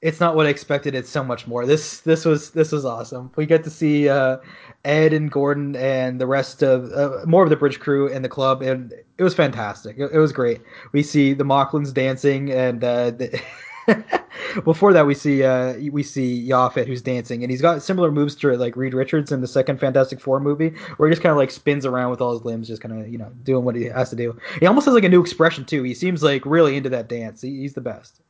[0.01, 0.95] it's not what I expected.
[0.95, 1.67] It's so much more.
[1.67, 3.31] This this was this was awesome.
[3.37, 4.39] We get to see uh,
[4.85, 8.29] Ed and Gordon and the rest of uh, more of the bridge crew and the
[8.29, 9.99] club, and it was fantastic.
[9.99, 10.63] It, it was great.
[10.93, 12.83] We see the Moclans dancing and.
[12.83, 13.43] Uh, the,
[14.65, 18.35] Before that, we see uh, we see Yaphet who's dancing, and he's got similar moves
[18.37, 21.37] to like Reed Richards in the second Fantastic Four movie, where he just kind of
[21.37, 23.85] like spins around with all his limbs, just kind of you know doing what he
[23.85, 24.39] has to do.
[24.61, 25.83] He almost has like a new expression too.
[25.83, 27.43] He seems like really into that dance.
[27.43, 28.21] He, he's the best.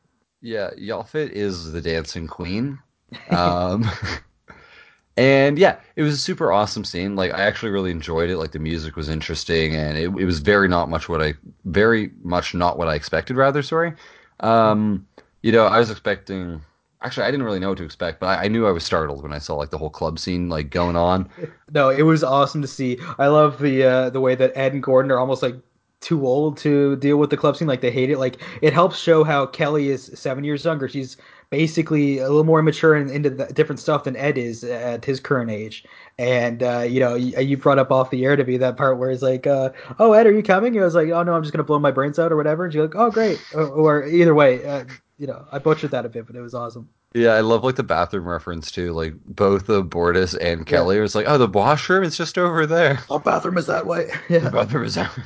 [0.41, 2.79] Yeah, Yaphet is the dancing queen.
[3.29, 3.89] Um,
[5.17, 7.15] and yeah, it was a super awesome scene.
[7.15, 8.37] Like I actually really enjoyed it.
[8.37, 12.11] Like the music was interesting, and it, it was very not much what I very
[12.21, 13.37] much not what I expected.
[13.37, 13.93] Rather, sorry.
[14.41, 15.07] Um,
[15.47, 16.61] you know, I was expecting.
[17.01, 19.23] Actually, I didn't really know what to expect, but I, I, knew I was startled
[19.23, 21.29] when I saw like the whole club scene like going on.
[21.71, 22.99] no, it was awesome to see.
[23.17, 25.55] I love the uh, the way that Ed and Gordon are almost like
[26.01, 27.65] too old to deal with the club scene.
[27.65, 28.17] Like they hate it.
[28.17, 30.89] Like it helps show how Kelly is seven years younger.
[30.89, 31.15] She's
[31.49, 35.49] basically a little more mature and into different stuff than Ed is at his current
[35.49, 35.85] age.
[36.17, 38.97] And uh, you know, you, you, brought up off the air to be that part
[38.97, 41.43] where it's like, uh, "Oh, Ed, are you coming?" I was like, "Oh no, I'm
[41.43, 44.05] just gonna blow my brains out or whatever." And you're like, "Oh, great." Or, or
[44.05, 44.85] either way, uh,
[45.17, 46.89] you know, I butchered that a bit, but it was awesome.
[47.13, 48.91] Yeah, I love like the bathroom reference too.
[48.91, 51.01] Like both the Bortus and Kelly yeah.
[51.01, 54.09] was like, "Oh, the washroom is just over there." Our bathroom is that way.
[54.29, 55.17] Yeah, the bathroom is that.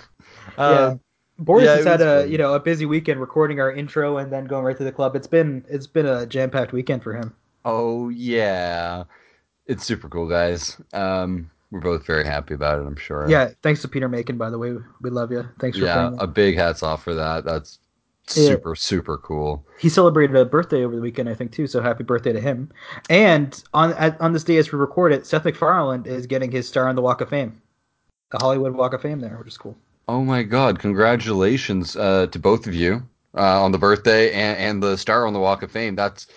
[0.57, 0.95] yeah,
[1.41, 4.45] Bortus yeah, has had a you know a busy weekend recording our intro and then
[4.45, 5.15] going right to the club.
[5.15, 7.33] It's been it's been a jam packed weekend for him.
[7.65, 9.03] Oh yeah,
[9.65, 10.77] it's super cool, guys.
[10.93, 12.85] Um, we're both very happy about it.
[12.85, 13.27] I'm sure.
[13.29, 14.75] Yeah, thanks to Peter Macon, by the way.
[15.01, 15.47] We love you.
[15.59, 17.43] Thanks for yeah, a big hats off for that.
[17.43, 17.79] That's
[18.27, 18.75] super yeah.
[18.75, 19.65] super cool.
[19.79, 21.65] He celebrated a birthday over the weekend, I think, too.
[21.65, 22.71] So happy birthday to him!
[23.09, 26.67] And on at, on this day, as we record it, Seth MacFarlane is getting his
[26.67, 27.61] star on the Walk of Fame,
[28.31, 29.75] the Hollywood Walk of Fame, there, which is cool.
[30.07, 30.79] Oh my god!
[30.79, 35.33] Congratulations uh, to both of you uh, on the birthday and, and the star on
[35.33, 35.95] the Walk of Fame.
[35.95, 36.27] That's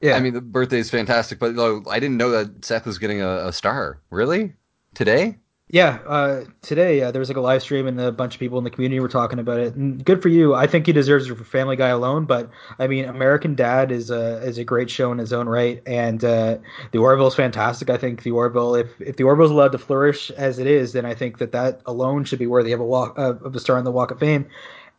[0.00, 2.98] Yeah, I mean, the birthday is fantastic, but uh, I didn't know that Seth was
[2.98, 4.00] getting a, a star.
[4.10, 4.54] Really?
[4.94, 5.38] Today?
[5.70, 8.56] Yeah, uh, today uh, there was like a live stream and a bunch of people
[8.56, 9.74] in the community were talking about it.
[9.74, 10.54] And good for you.
[10.54, 12.24] I think he deserves it for Family Guy alone.
[12.24, 12.48] But
[12.78, 16.24] I mean, American Dad is a is a great show in his own right, and
[16.24, 16.56] uh,
[16.92, 17.90] the is fantastic.
[17.90, 21.04] I think the Orville, if if the is allowed to flourish as it is, then
[21.04, 23.84] I think that that alone should be worthy of a walk of a star on
[23.84, 24.46] the Walk of Fame.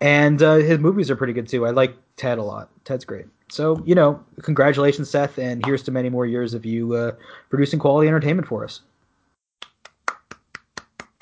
[0.01, 1.65] And uh, his movies are pretty good too.
[1.65, 2.69] I like Ted a lot.
[2.85, 3.25] Ted's great.
[3.49, 7.13] So you know, congratulations, Seth, and here's to many more years of you uh,
[7.49, 8.81] producing quality entertainment for us.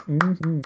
[0.08, 0.62] Hmm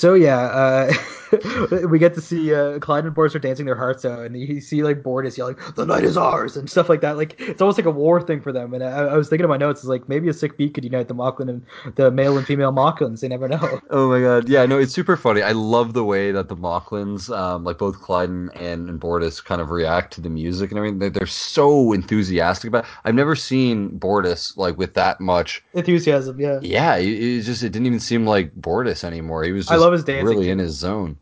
[0.00, 0.92] So yeah, uh,
[1.90, 4.58] we get to see uh, Clyde and Bortus are dancing their hearts out, and you
[4.62, 7.18] see like Bortus yelling, "The night is ours" and stuff like that.
[7.18, 8.72] Like it's almost like a war thing for them.
[8.72, 10.84] And I, I was thinking in my notes, is like maybe a sick beat could
[10.84, 13.20] unite the Moclan and the male and female Moclans.
[13.20, 13.80] They never know.
[13.92, 14.48] Oh my god!
[14.48, 15.42] Yeah, no, it's super funny.
[15.42, 19.60] I love the way that the Moclans, um, like both Klyden and, and Bortus, kind
[19.60, 21.00] of react to the music and everything.
[21.00, 22.84] They're, they're so enthusiastic about.
[22.84, 22.90] It.
[23.04, 25.62] I've never seen Bortus like with that much.
[25.74, 26.60] Enthusiasm, yeah.
[26.62, 29.42] Yeah, it, it just it didn't even seem like Bortus anymore.
[29.44, 29.66] He was.
[29.66, 30.52] Just his dancing, Really too.
[30.52, 31.16] in his zone.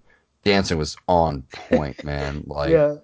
[0.44, 2.44] Dancing was on point, man.
[2.46, 2.96] Like yeah.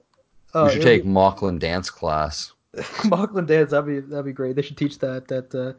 [0.55, 2.53] Oh, we should take Moclan dance class.
[2.77, 3.71] Moclan dance.
[3.73, 4.57] That'd be that'd be great.
[4.57, 5.73] They should teach that at uh,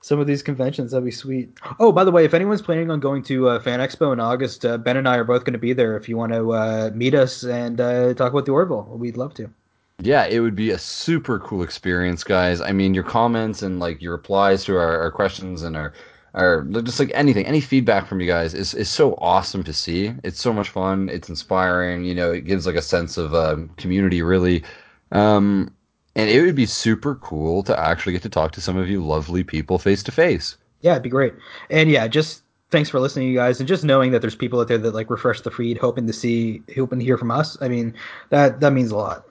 [0.00, 0.92] some of these conventions.
[0.92, 1.58] That'd be sweet.
[1.80, 4.64] Oh, by the way, if anyone's planning on going to uh, Fan Expo in August,
[4.64, 5.96] uh, Ben and I are both going to be there.
[5.96, 9.34] If you want to uh, meet us and uh, talk about the Orville, we'd love
[9.34, 9.50] to.
[9.98, 12.60] Yeah, it would be a super cool experience, guys.
[12.60, 15.92] I mean, your comments and like your replies to our, our questions and our
[16.34, 20.14] our just like anything, any feedback from you guys is is so awesome to see.
[20.24, 21.08] It's so much fun.
[21.08, 22.04] It's inspiring.
[22.04, 24.64] You know, it gives like a sense of um, community, really.
[25.12, 25.74] Um,
[26.14, 29.04] and it would be super cool to actually get to talk to some of you
[29.04, 30.56] lovely people face to face.
[30.80, 31.34] Yeah, it'd be great.
[31.70, 34.68] And yeah, just thanks for listening, you guys, and just knowing that there's people out
[34.68, 37.56] there that like refresh the feed, hoping to see, hoping to hear from us.
[37.60, 37.94] I mean,
[38.30, 39.26] that that means a lot.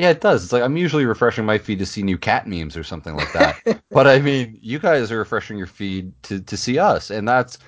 [0.00, 0.42] Yeah, it does.
[0.44, 3.30] It's like I'm usually refreshing my feed to see new cat memes or something like
[3.32, 3.82] that.
[3.90, 7.58] but I mean, you guys are refreshing your feed to to see us, and that's.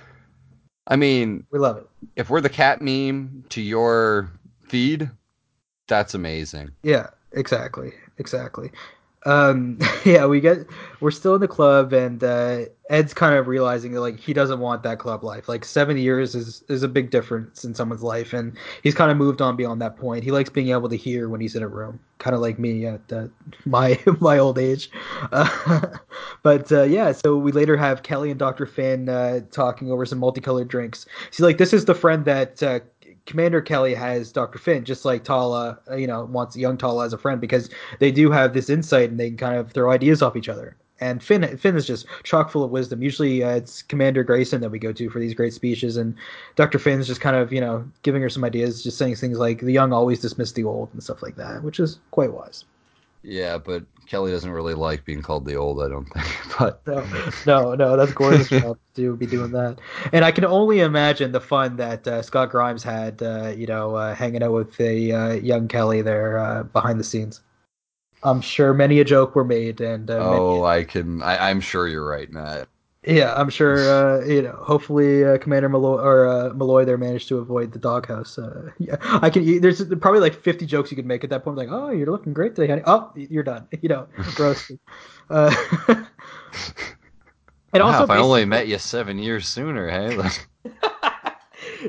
[0.86, 1.88] I mean, We love it.
[2.16, 4.30] if we're the cat meme to your
[4.66, 5.10] feed,
[5.88, 6.70] that's amazing.
[6.82, 8.70] Yeah, exactly, exactly.
[9.24, 10.66] Um, yeah, we get
[11.00, 14.60] we're still in the club, and uh, Ed's kind of realizing that like he doesn't
[14.60, 15.48] want that club life.
[15.48, 19.16] Like seven years is is a big difference in someone's life, and he's kind of
[19.16, 20.24] moved on beyond that point.
[20.24, 22.86] He likes being able to hear when he's in a room, kind of like me
[22.86, 23.28] at uh,
[23.64, 24.90] my my old age.
[25.30, 25.86] Uh,
[26.42, 28.66] but uh, yeah, so we later have Kelly and Dr.
[28.66, 31.06] Finn uh, talking over some multicolored drinks.
[31.30, 32.80] See, like this is the friend that uh,
[33.26, 34.58] Commander Kelly has Dr.
[34.58, 37.70] Finn, just like Talla, uh, you know, wants young Talla as a friend because
[38.00, 40.76] they do have this insight and they can kind of throw ideas off each other.
[41.00, 43.02] And Finn, Finn is just chock full of wisdom.
[43.02, 46.14] Usually, uh, it's Commander Grayson that we go to for these great speeches, and
[46.54, 46.78] Dr.
[46.78, 49.72] Finn's just kind of, you know, giving her some ideas, just saying things like "the
[49.72, 52.64] young always dismiss the old" and stuff like that, which is quite wise.
[53.22, 56.26] Yeah, but Kelly doesn't really like being called the old, I don't think.
[56.58, 57.04] But No,
[57.46, 58.12] no, no, that's
[58.48, 59.78] job to be doing that.
[60.12, 63.94] And I can only imagine the fun that uh, Scott Grimes had, uh, you know,
[63.94, 67.40] uh, hanging out with the uh, young Kelly there uh, behind the scenes.
[68.22, 71.22] I'm sure many a joke were made, and uh, many- oh, I can.
[71.22, 72.68] I, I'm sure you're right, Matt.
[73.04, 73.78] Yeah, I'm sure.
[73.78, 77.78] Uh, you know, hopefully uh, Commander Malloy or uh, Malloy there managed to avoid the
[77.78, 78.38] doghouse.
[78.38, 79.60] Uh, yeah, I can.
[79.60, 81.56] There's probably like 50 jokes you could make at that point.
[81.56, 82.82] Like, oh, you're looking great today, honey.
[82.86, 83.68] Oh, you're done.
[83.82, 84.06] You know,
[84.38, 84.78] roasted.
[85.28, 85.52] Uh,
[87.72, 90.16] and Wow, also, if I only met you seven years sooner, hey.
[90.16, 90.48] Like,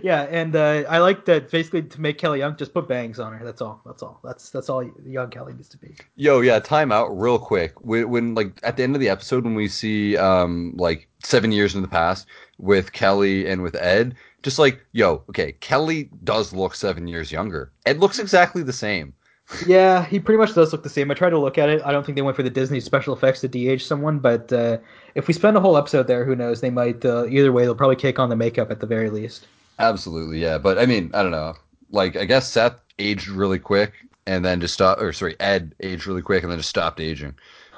[0.02, 1.52] yeah, and uh, I like that.
[1.52, 3.46] Basically, to make Kelly young, just put bangs on her.
[3.46, 3.82] That's all.
[3.86, 4.20] That's all.
[4.24, 5.96] That's that's all young Kelly needs to be.
[6.16, 7.74] Yo, yeah, time out real quick.
[7.86, 11.52] When, when like at the end of the episode when we see um like 7
[11.52, 12.28] years in the past
[12.58, 17.72] with Kelly and with Ed, just like, yo, okay, Kelly does look 7 years younger.
[17.86, 19.14] Ed looks exactly the same.
[19.68, 21.12] Yeah, he pretty much does look the same.
[21.12, 21.82] I tried to look at it.
[21.84, 24.78] I don't think they went for the Disney special effects to de-age someone, but uh,
[25.16, 26.62] if we spend a whole episode there, who knows?
[26.62, 27.04] They might.
[27.04, 29.48] Uh, either way, they'll probably kick on the makeup at the very least.
[29.80, 30.58] Absolutely, yeah.
[30.58, 31.56] But I mean, I don't know.
[31.92, 33.94] Like I guess Seth aged really quick
[34.26, 37.36] and then just stopped or sorry, Ed aged really quick and then just stopped aging.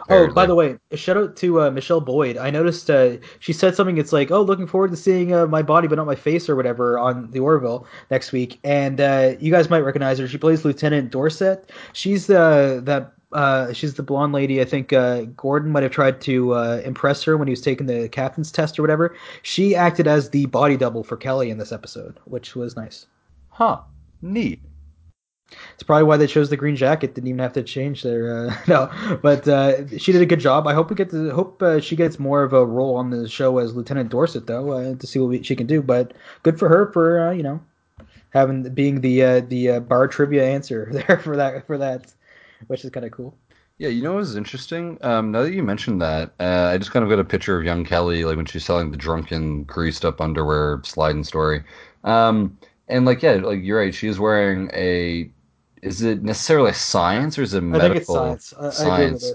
[0.08, 2.38] Oh, Or, by the way, a shout out to uh, Michelle Boyd.
[2.38, 3.98] I noticed uh, she said something.
[3.98, 6.56] It's like, oh, looking forward to seeing uh, my body, but not my face or
[6.56, 8.60] whatever on the Orville next week.
[8.64, 10.28] And uh, you guys might recognize her.
[10.28, 11.72] She plays Lieutenant Dorset.
[11.94, 14.62] She's the that uh, she's the blonde lady.
[14.62, 17.88] I think uh, Gordon might have tried to uh, impress her when he was taking
[17.88, 19.16] the captain's test or whatever.
[19.42, 23.08] She acted as the body double for Kelly in this episode, which was nice.
[23.50, 23.82] Huh.
[24.22, 24.62] Neat.
[25.74, 27.14] It's probably why they chose the green jacket.
[27.14, 30.68] Didn't even have to change their uh, no, but uh, she did a good job.
[30.68, 33.30] I hope we get to hope uh, she gets more of a role on the
[33.30, 35.82] show as Lieutenant Dorset though uh, to see what we, she can do.
[35.82, 36.14] But
[36.44, 37.62] good for her for uh, you know
[38.32, 42.12] having being the uh, the bar trivia answer there for that for that,
[42.68, 43.38] which is kind of cool.
[43.78, 44.98] Yeah, you know what was interesting?
[45.02, 47.66] Um, now that you mentioned that, uh, I just kind of got a picture of
[47.66, 51.62] young Kelly, like when she's selling the drunken, greased up underwear sliding story.
[52.06, 52.58] Um,
[52.88, 53.94] and like, yeah, like you're right.
[53.94, 55.30] She is wearing a.
[55.82, 57.86] Is it necessarily science or is it medical?
[57.86, 58.08] I think it's
[58.48, 58.54] science.
[58.58, 59.32] I, science.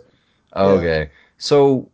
[0.55, 1.11] I oh, okay.
[1.37, 1.91] So,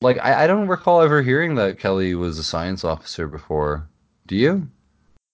[0.00, 3.88] like, I, I don't recall ever hearing that Kelly was a science officer before.
[4.26, 4.68] Do you?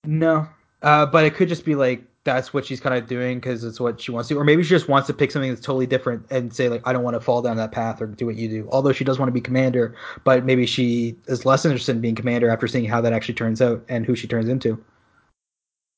[0.05, 0.47] No,
[0.83, 3.81] uh, but it could just be like that's what she's kind of doing because it's
[3.81, 6.25] what she wants to, or maybe she just wants to pick something that's totally different
[6.31, 8.49] and say like, I don't want to fall down that path or do what you
[8.49, 8.69] do.
[8.71, 12.15] Although she does want to be commander, but maybe she is less interested in being
[12.15, 14.83] commander after seeing how that actually turns out and who she turns into.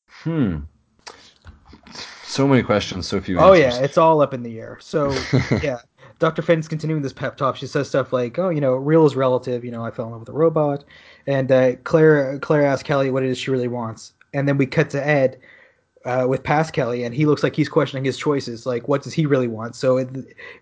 [0.09, 0.61] Hmm.
[2.25, 3.39] So many questions, so few.
[3.39, 3.79] Oh answers.
[3.79, 4.79] yeah, it's all up in the air.
[4.81, 5.15] So
[5.63, 5.79] yeah,
[6.19, 6.43] Dr.
[6.43, 7.55] Finn's continuing this pep talk.
[7.55, 9.65] She says stuff like, "Oh, you know, real is relative.
[9.65, 10.85] You know, I fell in love with a robot."
[11.27, 14.67] And uh, Claire Claire asks Kelly what it is she really wants, and then we
[14.67, 15.39] cut to Ed
[16.05, 18.67] uh, with past Kelly, and he looks like he's questioning his choices.
[18.67, 19.75] Like, what does he really want?
[19.75, 20.09] So it,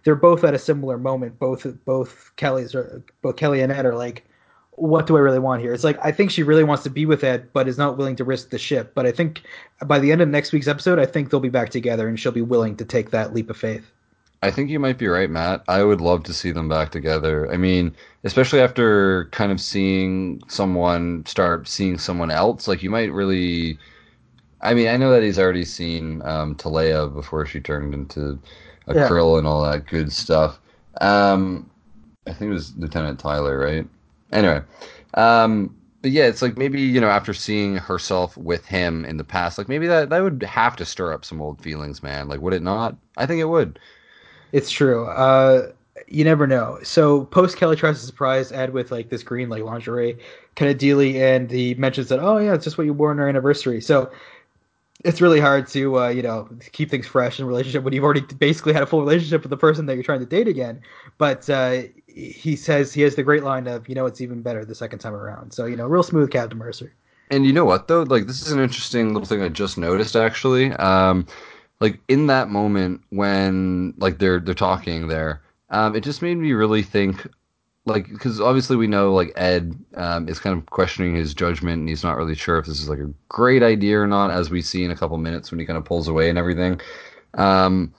[0.04, 1.38] they're both at a similar moment.
[1.38, 4.24] Both both Kellys are both Kelly and Ed are like,
[4.72, 5.74] what do I really want here?
[5.74, 8.16] It's like I think she really wants to be with Ed, but is not willing
[8.16, 8.92] to risk the ship.
[8.94, 9.42] But I think
[9.86, 12.32] by the end of next week's episode, I think they'll be back together, and she'll
[12.32, 13.90] be willing to take that leap of faith.
[14.44, 15.62] I think you might be right, Matt.
[15.68, 17.50] I would love to see them back together.
[17.52, 23.12] I mean, especially after kind of seeing someone start seeing someone else, like you might
[23.12, 23.78] really
[24.62, 28.38] I mean, I know that he's already seen um, Teleya before she turned into
[28.86, 29.08] a yeah.
[29.08, 30.58] krill and all that good stuff.
[31.00, 31.68] Um,
[32.26, 33.86] I think it was Lieutenant Tyler, right?
[34.32, 34.62] Anyway,
[35.14, 39.24] um, but yeah, it's like maybe you know after seeing herself with him in the
[39.24, 42.28] past, like maybe that that would have to stir up some old feelings, man.
[42.28, 42.96] Like, would it not?
[43.16, 43.78] I think it would.
[44.52, 45.06] It's true.
[45.06, 45.72] Uh,
[46.08, 46.78] you never know.
[46.82, 50.18] So post Kelly tries to surprise Ed with like this green like lingerie
[50.56, 53.20] kind of dealy, and he mentions that oh yeah, it's just what you wore on
[53.20, 53.80] our anniversary.
[53.80, 54.10] So
[55.04, 58.04] it's really hard to uh, you know keep things fresh in a relationship when you've
[58.04, 60.80] already basically had a full relationship with the person that you're trying to date again.
[61.18, 64.64] But uh, he says he has the great line of you know it's even better
[64.64, 65.52] the second time around.
[65.52, 66.92] So you know, real smooth Captain Mercer.
[67.30, 70.16] And you know what though, like this is an interesting little thing I just noticed
[70.16, 70.72] actually.
[70.74, 71.26] Um,
[71.80, 76.52] like in that moment when like they're they're talking there, um, it just made me
[76.52, 77.26] really think
[77.84, 81.88] like because obviously we know like Ed um, is kind of questioning his judgment and
[81.88, 84.62] he's not really sure if this is like a great idea or not, as we
[84.62, 86.80] see in a couple minutes when he kind of pulls away and everything.
[87.34, 87.92] Um,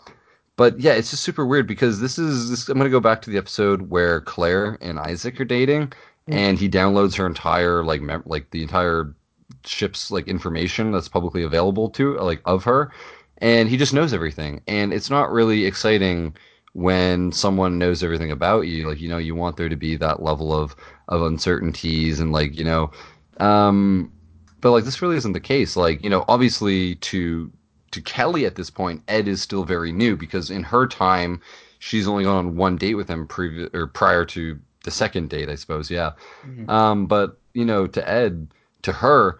[0.55, 3.29] but yeah, it's just super weird because this is this, I'm gonna go back to
[3.29, 6.33] the episode where Claire and Isaac are dating, mm-hmm.
[6.33, 9.13] and he downloads her entire like mem- like the entire
[9.65, 12.91] ship's like information that's publicly available to like of her,
[13.39, 16.35] and he just knows everything, and it's not really exciting
[16.73, 20.23] when someone knows everything about you like you know you want there to be that
[20.23, 20.75] level of
[21.07, 22.91] of uncertainties and like you know
[23.39, 24.11] um
[24.63, 25.75] but like this really isn't the case.
[25.75, 27.51] Like you know obviously to
[27.91, 31.39] to kelly at this point ed is still very new because in her time
[31.79, 35.49] she's only gone on one date with him previous or prior to the second date
[35.49, 36.13] i suppose yeah.
[36.43, 36.69] Mm-hmm.
[36.69, 38.47] um but you know to ed
[38.81, 39.39] to her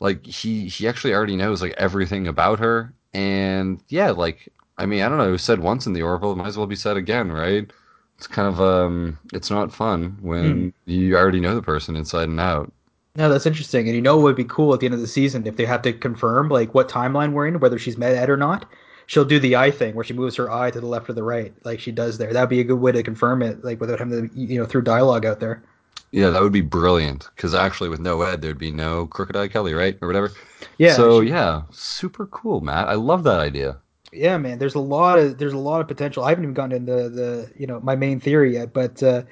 [0.00, 2.92] like he he actually already knows like everything about her.
[3.14, 5.28] And yeah like I mean, I don't know.
[5.28, 6.32] It was said once in the Orville.
[6.32, 7.70] It might as well be said again, right?
[8.16, 10.72] It's kind of um, it's not fun when mm.
[10.86, 12.72] you already know the person inside and out.
[13.16, 13.86] No, that's interesting.
[13.86, 15.64] And you know it would be cool at the end of the season if they
[15.64, 18.68] have to confirm like what timeline we're in, whether she's met Ed or not.
[19.06, 21.22] She'll do the eye thing where she moves her eye to the left or the
[21.22, 22.32] right, like she does there.
[22.32, 24.82] That'd be a good way to confirm it, like without having to, you know, through
[24.82, 25.62] dialogue out there.
[26.10, 27.28] Yeah, that would be brilliant.
[27.34, 30.30] Because actually, with no Ed, there'd be no Crooked Eye Kelly, right, or whatever.
[30.76, 30.92] Yeah.
[30.92, 32.88] So she, yeah, super cool, Matt.
[32.88, 33.78] I love that idea
[34.12, 36.24] yeah, man, there's a lot of there's a lot of potential.
[36.24, 39.22] I haven't even gotten into the you know my main theory yet, but uh,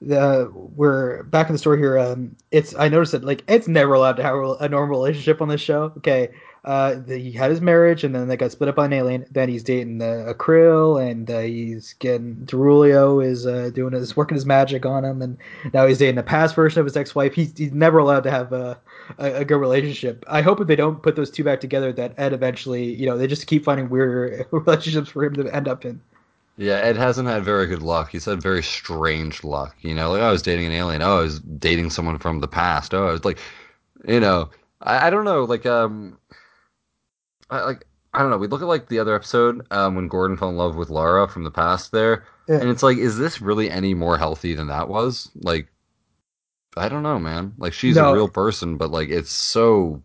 [0.00, 1.98] the we're back in the story here.
[1.98, 5.48] Um, it's I noticed that like Ed's never allowed to have a normal relationship on
[5.48, 5.92] this show.
[5.98, 6.28] Okay,
[6.64, 9.26] uh, the, he had his marriage, and then they got split up by an alien.
[9.30, 14.36] Then he's dating a krill, and uh, he's getting Darulio is uh, doing his working
[14.36, 15.38] his magic on him, and
[15.72, 17.34] now he's dating a past version of his ex-wife.
[17.34, 18.78] He's, he's never allowed to have a,
[19.18, 20.24] a, a, good relationship.
[20.28, 23.16] I hope if they don't put those two back together, that Ed eventually, you know,
[23.16, 26.00] they just keep finding weirder relationships for him to end up in.
[26.56, 28.10] Yeah, Ed hasn't had very good luck.
[28.10, 29.76] He's had very strange luck.
[29.80, 31.02] You know, like oh, I was dating an alien.
[31.02, 32.94] Oh, I was dating someone from the past.
[32.94, 33.38] Oh, I was like,
[34.06, 34.50] you know,
[34.82, 36.18] I, I don't know, like um
[37.50, 38.38] I, like I don't know.
[38.38, 41.28] We look at like the other episode um, when Gordon fell in love with Lara
[41.28, 42.58] from the past there, yeah.
[42.58, 45.30] and it's like, is this really any more healthy than that was?
[45.36, 45.68] Like,
[46.78, 47.54] I don't know, man.
[47.58, 48.10] Like she's no.
[48.10, 50.02] a real person, but like it's so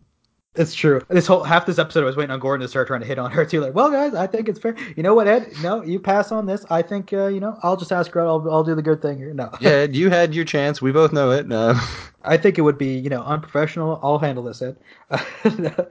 [0.55, 1.01] It's true.
[1.09, 3.17] This whole half this episode, I was waiting on Gordon to start trying to hit
[3.17, 3.59] on her too.
[3.59, 4.75] Like, well, guys, I think it's fair.
[4.95, 5.51] You know what, Ed?
[5.63, 6.63] No, you pass on this.
[6.69, 8.21] I think, uh, you know, I'll just ask her.
[8.21, 9.33] I'll, I'll do the good thing here.
[9.33, 9.49] No.
[9.59, 10.81] Yeah, you had your chance.
[10.81, 11.47] We both know it.
[11.47, 11.73] No.
[12.23, 13.99] I think it would be, you know, unprofessional.
[14.03, 14.77] I'll handle this, Ed.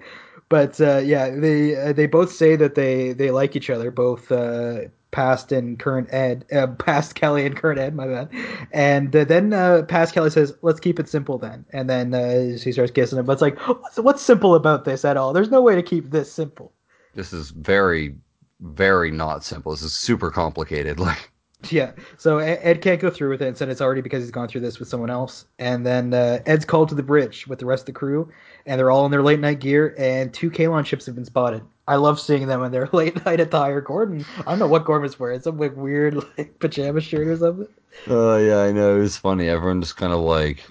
[0.48, 4.30] but uh, yeah, they uh, they both say that they they like each other, both
[4.30, 4.82] uh,
[5.12, 8.28] past and current Ed, uh, past Kelly and current Ed, my bad.
[8.72, 12.58] And uh, then uh, past Kelly says, "Let's keep it simple then." And then uh,
[12.58, 13.26] she starts kissing him.
[13.26, 15.32] But it's like, what's, what's simple about this at all?
[15.32, 16.72] There's no way to keep this simple.
[17.14, 18.16] This is very,
[18.60, 19.72] very not simple.
[19.72, 20.98] This is super complicated.
[21.02, 21.31] Like,
[21.70, 21.92] yeah.
[22.16, 24.62] So Ed can't go through with it, and said it's already because he's gone through
[24.62, 25.46] this with someone else.
[25.58, 28.30] And then uh, Ed's called to the bridge with the rest of the crew,
[28.66, 31.62] and they're all in their late night gear, and two Kaylon ships have been spotted.
[31.88, 33.80] I love seeing them in their late night attire.
[33.80, 37.36] Gordon, I don't know what Gordon was wearing, some like weird like pajama shirt or
[37.36, 37.68] something.
[38.08, 38.96] Oh uh, yeah, I know.
[38.96, 39.48] It was funny.
[39.48, 40.64] Everyone just kind of like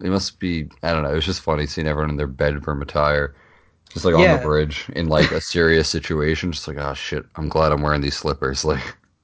[0.00, 0.68] it must be.
[0.82, 1.10] I don't know.
[1.10, 3.34] It was just funny seeing everyone in their bedroom attire,
[3.88, 4.34] just like yeah.
[4.34, 6.52] on the bridge in like a serious situation.
[6.52, 8.64] Just like, oh shit, I'm glad I'm wearing these slippers.
[8.64, 8.82] Like.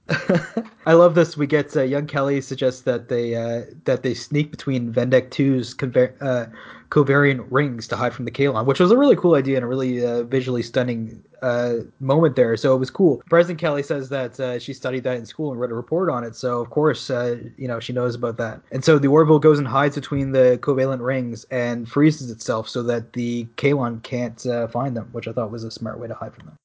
[0.86, 1.36] I love this.
[1.36, 5.74] We get uh, young Kelly suggests that they uh, that they sneak between Vendek 2's
[5.74, 6.46] conver- uh,
[6.90, 9.68] covariant rings to hide from the Kaylon, which was a really cool idea and a
[9.68, 12.56] really uh, visually stunning uh, moment there.
[12.56, 13.22] So it was cool.
[13.30, 16.24] President Kelly says that uh, she studied that in school and read a report on
[16.24, 16.34] it.
[16.34, 18.60] So of course, you know, she knows about that.
[18.72, 22.82] And so the Orville goes and hides between the covalent rings and freezes itself so
[22.84, 24.40] that the Kaylon can't
[24.70, 26.58] find them, which I thought was a smart way to hide from them.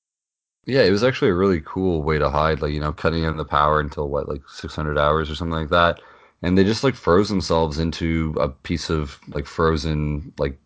[0.67, 3.37] Yeah, it was actually a really cool way to hide, like you know, cutting in
[3.37, 6.01] the power until what, like 600 hours or something like that,
[6.43, 10.59] and they just like froze themselves into a piece of like frozen, like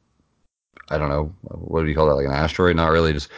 [0.90, 2.76] I don't know, what do you call that, like an asteroid?
[2.78, 3.30] Not really, just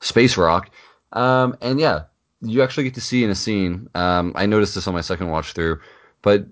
[0.00, 0.70] space rock.
[1.12, 2.04] Um, and yeah,
[2.42, 3.88] you actually get to see in a scene.
[3.94, 5.80] Um, I noticed this on my second watch through,
[6.22, 6.46] but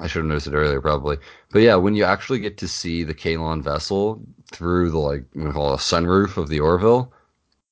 [0.00, 1.18] I should have noticed it earlier probably.
[1.52, 5.50] But yeah, when you actually get to see the Kaylon vessel through the like we
[5.52, 7.13] call it a sunroof of the Orville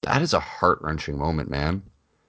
[0.02, 1.82] that is a heart wrenching moment, man.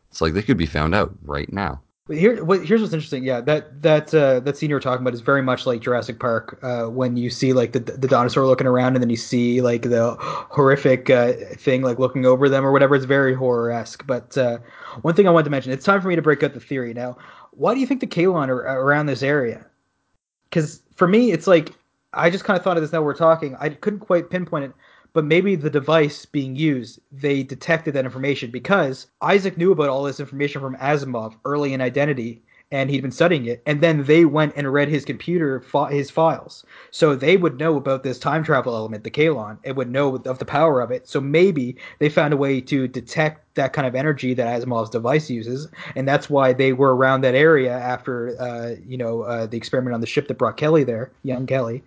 [0.09, 1.81] It's like they could be found out right now.
[2.09, 3.23] Here, here's what's interesting.
[3.23, 6.19] Yeah, that that uh, that scene you were talking about is very much like Jurassic
[6.19, 9.61] Park, uh, when you see like the the dinosaur looking around, and then you see
[9.61, 12.93] like the horrific uh, thing like looking over them or whatever.
[12.93, 14.05] It's very horror esque.
[14.05, 14.57] But uh,
[15.01, 16.93] one thing I wanted to mention, it's time for me to break out the theory
[16.93, 17.17] now.
[17.51, 19.65] Why do you think the Kaylon are around this area?
[20.49, 21.69] Because for me, it's like
[22.11, 23.55] I just kind of thought of this now we're talking.
[23.61, 24.73] I couldn't quite pinpoint it
[25.13, 30.03] but maybe the device being used, they detected that information because Isaac knew about all
[30.03, 32.41] this information from Asimov early in Identity
[32.71, 36.65] and he'd been studying it and then they went and read his computer his files.
[36.89, 40.39] So they would know about this time travel element the Kaylon, and would know of
[40.39, 41.07] the power of it.
[41.07, 45.29] So maybe they found a way to detect that kind of energy that Asimov's device
[45.29, 49.57] uses and that's why they were around that area after uh, you know uh, the
[49.57, 51.83] experiment on the ship that brought Kelly there young Kelly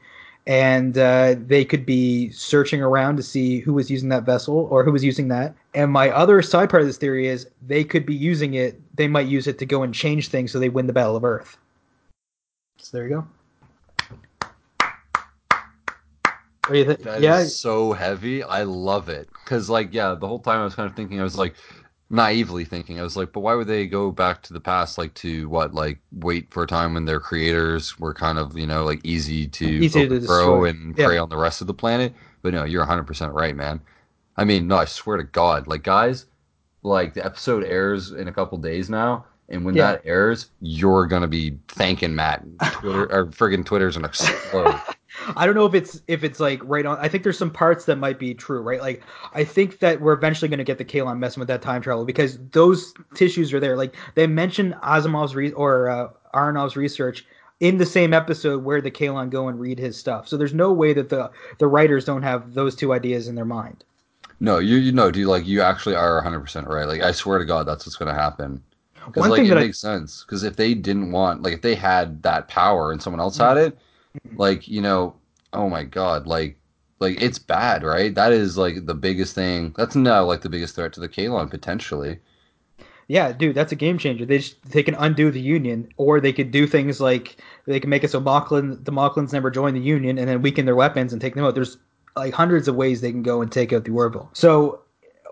[0.47, 4.84] and uh, they could be searching around to see who was using that vessel or
[4.84, 5.55] who was using that.
[5.74, 8.80] And my other side part of this theory is they could be using it.
[8.97, 11.24] They might use it to go and change things so they win the Battle of
[11.24, 11.59] Earth.
[12.78, 13.28] So there you go.
[16.66, 17.03] What do you think?
[17.03, 18.42] That yeah, so heavy.
[18.42, 21.22] I love it because, like, yeah, the whole time I was kind of thinking, I
[21.22, 21.55] was like,
[22.09, 25.14] naively thinking, I was like, but why would they go back to the past, like
[25.14, 28.84] to what, like wait for a time when their creators were kind of, you know,
[28.84, 31.07] like easy to easy grow and yeah.
[31.07, 32.14] prey on the rest of the planet?
[32.42, 33.80] But no, you're 100 percent right, man.
[34.36, 36.26] I mean, no, I swear to God, like guys,
[36.82, 39.26] like the episode airs in a couple days now.
[39.48, 39.92] And when yeah.
[39.92, 42.44] that airs, you're gonna be thanking Matt.
[42.72, 44.80] Twitter or friggin' Twitter's gonna explode.
[45.36, 46.98] I don't know if it's if it's like right on.
[46.98, 48.80] I think there's some parts that might be true, right?
[48.80, 49.02] Like
[49.32, 52.04] I think that we're eventually going to get the Kaylon messing with that time travel
[52.04, 53.76] because those tissues are there.
[53.76, 57.26] Like they mentioned Asimov's re- or uh, Aronov's research
[57.60, 60.28] in the same episode where the Kaylon go and read his stuff.
[60.28, 63.44] So there's no way that the the writers don't have those two ideas in their
[63.44, 63.84] mind.
[64.38, 66.86] No, you you know, dude, like you actually are 100 percent right.
[66.86, 68.62] Like I swear to God, that's what's going to happen.
[69.06, 70.24] Because like it makes I, sense.
[70.24, 73.56] Because if they didn't want, like, if they had that power and someone else had
[73.56, 73.78] it,
[74.36, 75.14] like you know
[75.52, 76.58] oh my god like
[76.98, 78.14] like it's bad right?
[78.14, 79.74] That is like the biggest thing.
[79.76, 82.18] That's now like the biggest threat to the Kaylon potentially.
[83.08, 84.24] Yeah dude that's a game changer.
[84.24, 87.36] They just, they can undo the union or they could do things like
[87.66, 90.64] they can make it so Moclan, the Moclans never join the union and then weaken
[90.64, 91.54] their weapons and take them out.
[91.54, 91.76] There's
[92.16, 94.30] like hundreds of ways they can go and take out the Orville.
[94.32, 94.80] So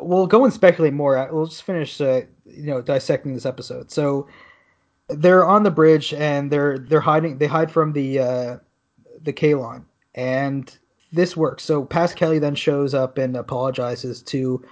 [0.00, 1.28] we'll go and speculate more.
[1.32, 3.90] We'll just finish uh, you know dissecting this episode.
[3.90, 4.28] So
[5.08, 8.56] they're on the bridge and they're they're hiding they hide from the uh,
[9.24, 10.76] the Kaylon, and
[11.12, 11.64] this works.
[11.64, 14.64] So past Kelly then shows up and apologizes to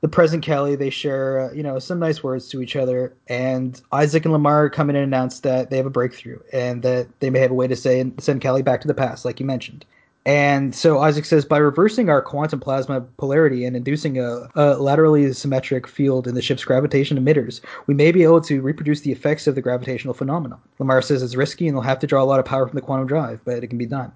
[0.00, 0.76] the present Kelly.
[0.76, 4.70] They share, uh, you know, some nice words to each other, and Isaac and Lamar
[4.70, 7.54] come in and announce that they have a breakthrough and that they may have a
[7.54, 9.84] way to say send Kelly back to the past, like you mentioned.
[10.28, 15.32] And so Isaac says by reversing our quantum plasma polarity and inducing a, a, laterally
[15.32, 19.46] symmetric field in the ship's gravitation emitters, we may be able to reproduce the effects
[19.46, 20.60] of the gravitational phenomenon.
[20.78, 22.82] Lamar says it's risky and they'll have to draw a lot of power from the
[22.82, 24.12] quantum drive, but it can be done.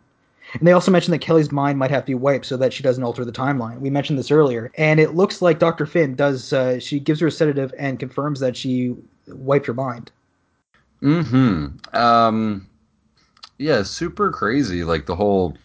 [0.52, 2.82] And they also mentioned that Kelly's mind might have to be wiped so that she
[2.82, 3.80] doesn't alter the timeline.
[3.80, 5.86] We mentioned this earlier, and it looks like Dr.
[5.86, 6.52] Finn does.
[6.52, 8.94] Uh, she gives her a sedative and confirms that she
[9.28, 10.10] wiped her mind.
[11.00, 11.96] Mm-hmm.
[11.96, 12.68] Um.
[13.56, 14.84] Yeah, super crazy.
[14.84, 15.56] Like the whole.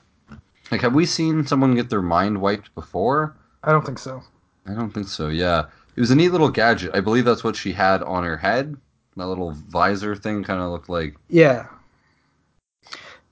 [0.72, 3.36] Like, have we seen someone get their mind wiped before?
[3.63, 4.22] I don't think so.
[4.65, 5.30] I don't think so.
[5.30, 5.65] Yeah,
[5.95, 6.91] it was a neat little gadget.
[6.93, 8.76] I believe that's what she had on her head.
[9.15, 11.15] That little visor thing kind of looked like.
[11.30, 11.68] Yeah.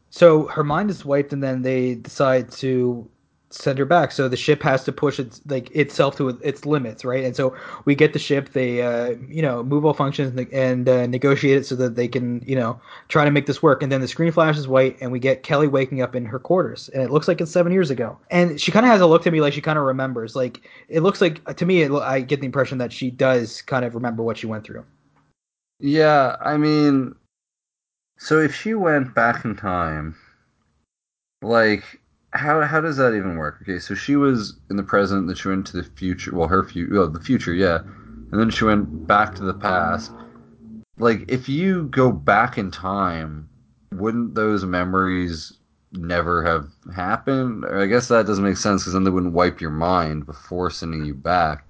[0.09, 3.07] So her mind is wiped, and then they decide to
[3.55, 4.11] send her back.
[4.11, 7.23] So the ship has to push its like itself to its limits, right?
[7.23, 8.49] And so we get the ship.
[8.49, 12.07] They uh, you know move all functions and, and uh, negotiate it so that they
[12.07, 13.81] can you know try to make this work.
[13.81, 16.89] And then the screen flashes white, and we get Kelly waking up in her quarters,
[16.89, 18.17] and it looks like it's seven years ago.
[18.31, 20.35] And she kind of has a look to me like she kind of remembers.
[20.35, 23.85] Like it looks like to me, it, I get the impression that she does kind
[23.85, 24.85] of remember what she went through.
[25.79, 27.15] Yeah, I mean,
[28.17, 30.15] so if she went back in time,
[31.41, 31.83] like
[32.36, 33.59] how how does that even work?
[33.61, 36.36] Okay, so she was in the present, then she went to the future.
[36.36, 37.79] Well, her future, well, the future, yeah,
[38.31, 40.11] and then she went back to the past.
[40.97, 43.49] Like, if you go back in time,
[43.91, 45.53] wouldn't those memories
[45.91, 47.65] never have happened?
[47.65, 51.05] I guess that doesn't make sense because then they wouldn't wipe your mind before sending
[51.05, 51.65] you back.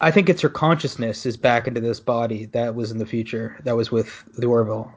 [0.00, 3.58] I think it's her consciousness is back into this body that was in the future,
[3.64, 4.92] that was with the Orville.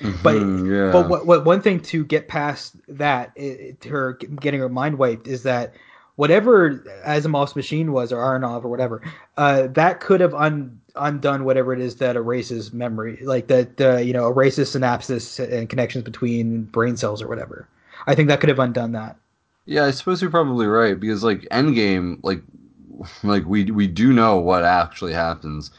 [0.00, 0.36] Mm-hmm, But
[0.72, 0.90] yeah.
[0.92, 5.26] but what, what one thing to get past that, it, her getting her mind wiped,
[5.28, 5.74] is that
[6.16, 9.02] whatever Asimov's machine was, or Aronov, or whatever,
[9.36, 13.96] uh, that could have un, undone whatever it is that erases memory, like that uh,
[13.98, 17.68] you know erases synapses and connections between brain cells or whatever.
[18.06, 19.16] I think that could have undone that.
[19.64, 22.42] Yeah, I suppose you're probably right because like Endgame, like
[23.22, 25.70] like we we do know what actually happens.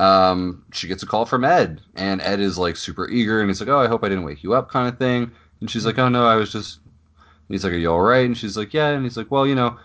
[0.00, 3.60] Um, she gets a call from Ed, and Ed is like super eager, and he's
[3.60, 5.30] like, "Oh, I hope I didn't wake you up," kind of thing.
[5.60, 6.80] And she's like, "Oh no, I was just."
[7.18, 9.46] And he's like, "Are you all right?" And she's like, "Yeah." And he's like, "Well,
[9.46, 9.78] you know,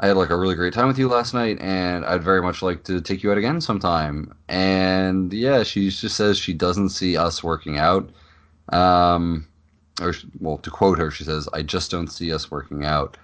[0.00, 2.60] I had like a really great time with you last night, and I'd very much
[2.60, 7.16] like to take you out again sometime." And yeah, she just says she doesn't see
[7.16, 8.10] us working out.
[8.70, 9.48] Um,
[10.00, 13.16] or well, to quote her, she says, "I just don't see us working out."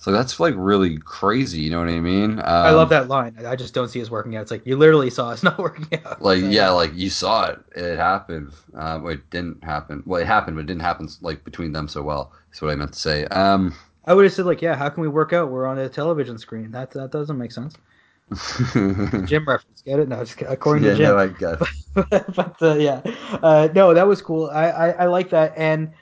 [0.00, 1.60] So that's like really crazy.
[1.60, 2.38] You know what I mean?
[2.38, 3.34] Um, I love that line.
[3.44, 4.42] I just don't see us working out.
[4.42, 6.22] It's like you literally saw us not working out.
[6.22, 7.58] Like So, yeah, like you saw it.
[7.74, 8.52] It happened.
[8.74, 10.02] Um, it didn't happen.
[10.06, 12.32] Well, it happened, but it didn't happen like between them so well.
[12.48, 13.24] That's what I meant to say.
[13.26, 13.74] Um,
[14.04, 15.50] I would have said like, yeah, how can we work out?
[15.50, 16.70] We're on a television screen.
[16.70, 17.74] That that doesn't make sense.
[19.24, 20.08] Jim reference, get it?
[20.08, 21.06] No, just according yeah, to Jim.
[21.06, 21.62] no, I guess.
[21.94, 23.00] but uh, yeah,
[23.42, 24.48] uh, no, that was cool.
[24.50, 25.92] I, I, I like that, and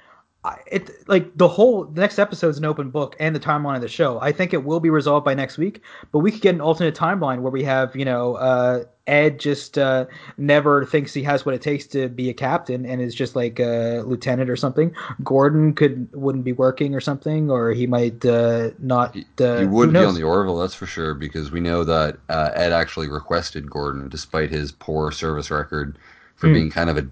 [0.67, 3.81] it like the whole the next episode is an open book, and the timeline of
[3.81, 4.21] the show.
[4.21, 5.83] I think it will be resolved by next week,
[6.13, 9.79] but we could get an alternate timeline where we have you know uh, Ed just
[9.79, 13.37] uh, never thinks he has what it takes to be a captain and is just
[13.37, 14.95] like a lieutenant or something.
[15.25, 19.17] Gordon could wouldn't be working or something, or he might uh, not.
[19.41, 22.51] Uh, he would be on the Orville, that's for sure, because we know that uh,
[22.55, 25.99] Ed actually requested Gordon, despite his poor service record,
[26.37, 26.55] for Hmm.
[26.55, 27.09] being kind of a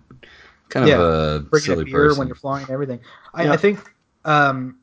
[0.68, 2.18] kind Yeah, of a silly beer person.
[2.18, 3.00] when you're flying and everything.
[3.34, 3.52] I, Yeah.
[3.52, 3.78] I think,
[4.24, 4.78] um,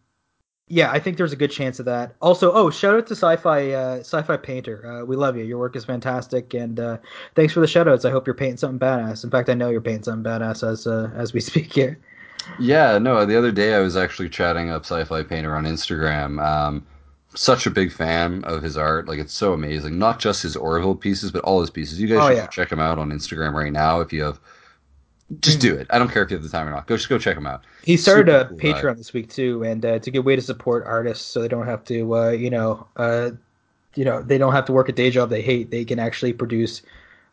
[0.68, 2.16] yeah, I think there's a good chance of that.
[2.22, 4.86] Also, oh, shout out to Sci-Fi uh, Sci-Fi Painter.
[5.02, 5.44] Uh, we love you.
[5.44, 6.98] Your work is fantastic, and uh,
[7.36, 8.06] thanks for the shout outs.
[8.06, 9.24] I hope you're painting something badass.
[9.26, 12.00] In fact, I know you're painting something badass as uh, as we speak here.
[12.60, 16.42] Yeah, no, the other day I was actually chatting up Sci-Fi Painter on Instagram.
[16.44, 16.86] Um,
[17.36, 19.08] such a big fan of his art.
[19.08, 19.98] Like it's so amazing.
[20.00, 22.00] Not just his Orville pieces, but all his pieces.
[22.00, 22.48] You guys Oh, should yeah.
[22.48, 24.40] check him out on Instagram right now if you have.
[25.40, 25.62] Just Mm.
[25.62, 25.88] do it.
[25.90, 26.88] I don't care if you have the time or not.
[26.88, 27.64] Go just go check him out.
[27.84, 28.82] He started Super a cool guy.
[28.82, 31.48] Patreon this week too, and uh, it's a good way to support artists so they
[31.48, 33.32] don't have to, uh, you know, uh,
[33.96, 35.72] you know, they don't have to work a day job they hate.
[35.72, 36.82] They can actually produce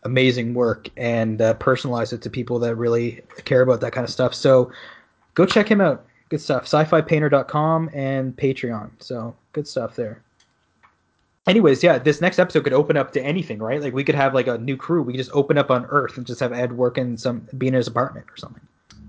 [0.05, 4.11] amazing work and uh, personalize it to people that really care about that kind of
[4.11, 4.35] stuff.
[4.35, 4.71] So
[5.35, 6.05] go check him out.
[6.29, 6.65] Good stuff.
[6.65, 8.91] Sci-fipainter.com and Patreon.
[9.01, 10.21] So good stuff there.
[11.49, 13.81] Anyways, yeah, this next episode could open up to anything, right?
[13.81, 15.03] Like we could have like a new crew.
[15.03, 17.69] We could just open up on Earth and just have Ed work in some be
[17.69, 18.61] in his apartment or something.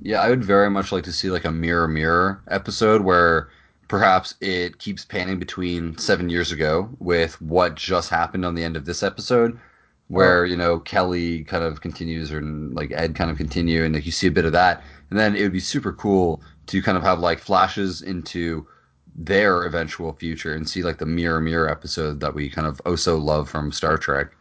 [0.02, 3.50] Yeah, I would very much like to see like a mirror mirror episode where
[3.90, 8.78] perhaps it keeps panning between seven years ago with what just happened on the end
[8.78, 9.60] of this episode,
[10.08, 10.46] where oh.
[10.46, 14.14] you know Kelly kind of continues or like Ed kind of continue, and like you
[14.14, 17.04] see a bit of that, and then it would be super cool to kind of
[17.04, 18.66] have like flashes into
[19.16, 22.96] their eventual future and see like the mirror mirror episode that we kind of oh
[22.96, 24.36] so love from Star Trek.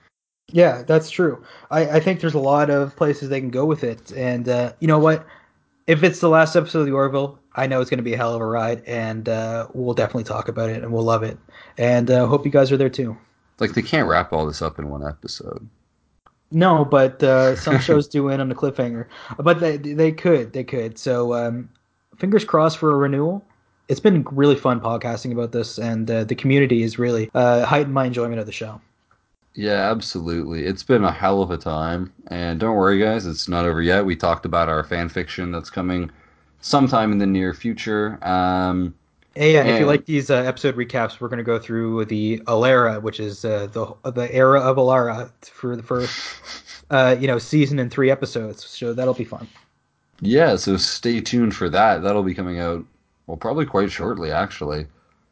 [0.50, 1.42] Yeah, that's true.
[1.70, 4.72] I, I think there's a lot of places they can go with it, and uh,
[4.80, 5.26] you know what?
[5.88, 8.16] if it's the last episode of the Orville, I know it's going to be a
[8.16, 11.38] hell of a ride, and uh, we'll definitely talk about it, and we'll love it.
[11.78, 13.16] And uh, hope you guys are there too.
[13.58, 15.66] Like they can't wrap all this up in one episode.
[16.52, 19.06] No, but uh, some shows do end on a cliffhanger.
[19.38, 20.98] But they they could they could.
[20.98, 21.70] So um,
[22.18, 23.42] fingers crossed for a renewal.
[23.88, 27.94] It's been really fun podcasting about this, and uh, the community has really uh, heightened
[27.94, 28.80] my enjoyment of the show.
[29.54, 30.66] Yeah, absolutely.
[30.66, 34.04] It's been a hell of a time, and don't worry, guys, it's not over yet.
[34.04, 36.10] We talked about our fan fiction that's coming
[36.60, 38.18] sometime in the near future.
[38.22, 38.94] Um,
[39.38, 42.40] Hey, yeah, if you like these uh, episode recaps, we're going to go through the
[42.48, 46.10] Alara, which is uh, the the era of Alara for the first
[46.90, 48.66] uh, you know season and three episodes.
[48.66, 49.46] So that'll be fun.
[50.20, 52.02] Yeah, so stay tuned for that.
[52.02, 52.84] That'll be coming out
[53.28, 54.86] well, probably quite shortly, actually.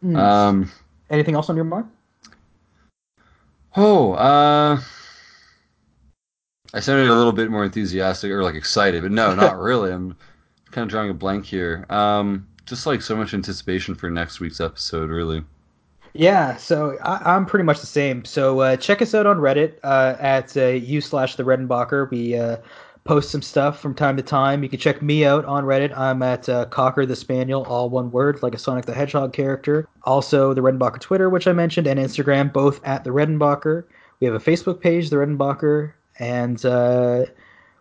[0.05, 0.16] Mm.
[0.16, 0.70] Um,
[1.10, 1.89] Anything else on your mind?
[3.74, 4.81] Oh, uh,
[6.74, 9.93] I sounded a little bit more enthusiastic or like excited, but no, not really.
[9.93, 10.14] I'm
[10.70, 11.86] kind of drawing a blank here.
[11.89, 15.43] Um, just like so much anticipation for next week's episode, really.
[16.12, 18.24] Yeah, so I, am pretty much the same.
[18.24, 22.10] So uh, check us out on Reddit uh, at uh, u slash the Redenbacher.
[22.10, 22.59] We uh,
[23.07, 24.62] post some stuff from time to time.
[24.62, 25.97] You can check me out on Reddit.
[25.97, 29.89] I'm at uh, Cocker the Spaniel, all one word, like a Sonic the Hedgehog character.
[30.03, 33.85] Also, the Redenbacher Twitter, which I mentioned, and Instagram, both at the Redenbacher.
[34.20, 37.27] We have a Facebook page, the Redenbacher, and uh,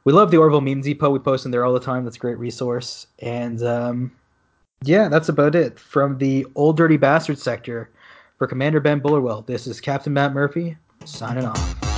[0.03, 1.09] we love the Orville Meme Depot.
[1.09, 2.03] We post in there all the time.
[2.03, 3.07] That's a great resource.
[3.19, 4.11] And um,
[4.83, 7.89] yeah, that's about it from the Old Dirty Bastard sector.
[8.37, 10.75] For Commander Ben Bullerwell, this is Captain Matt Murphy
[11.05, 11.94] signing off.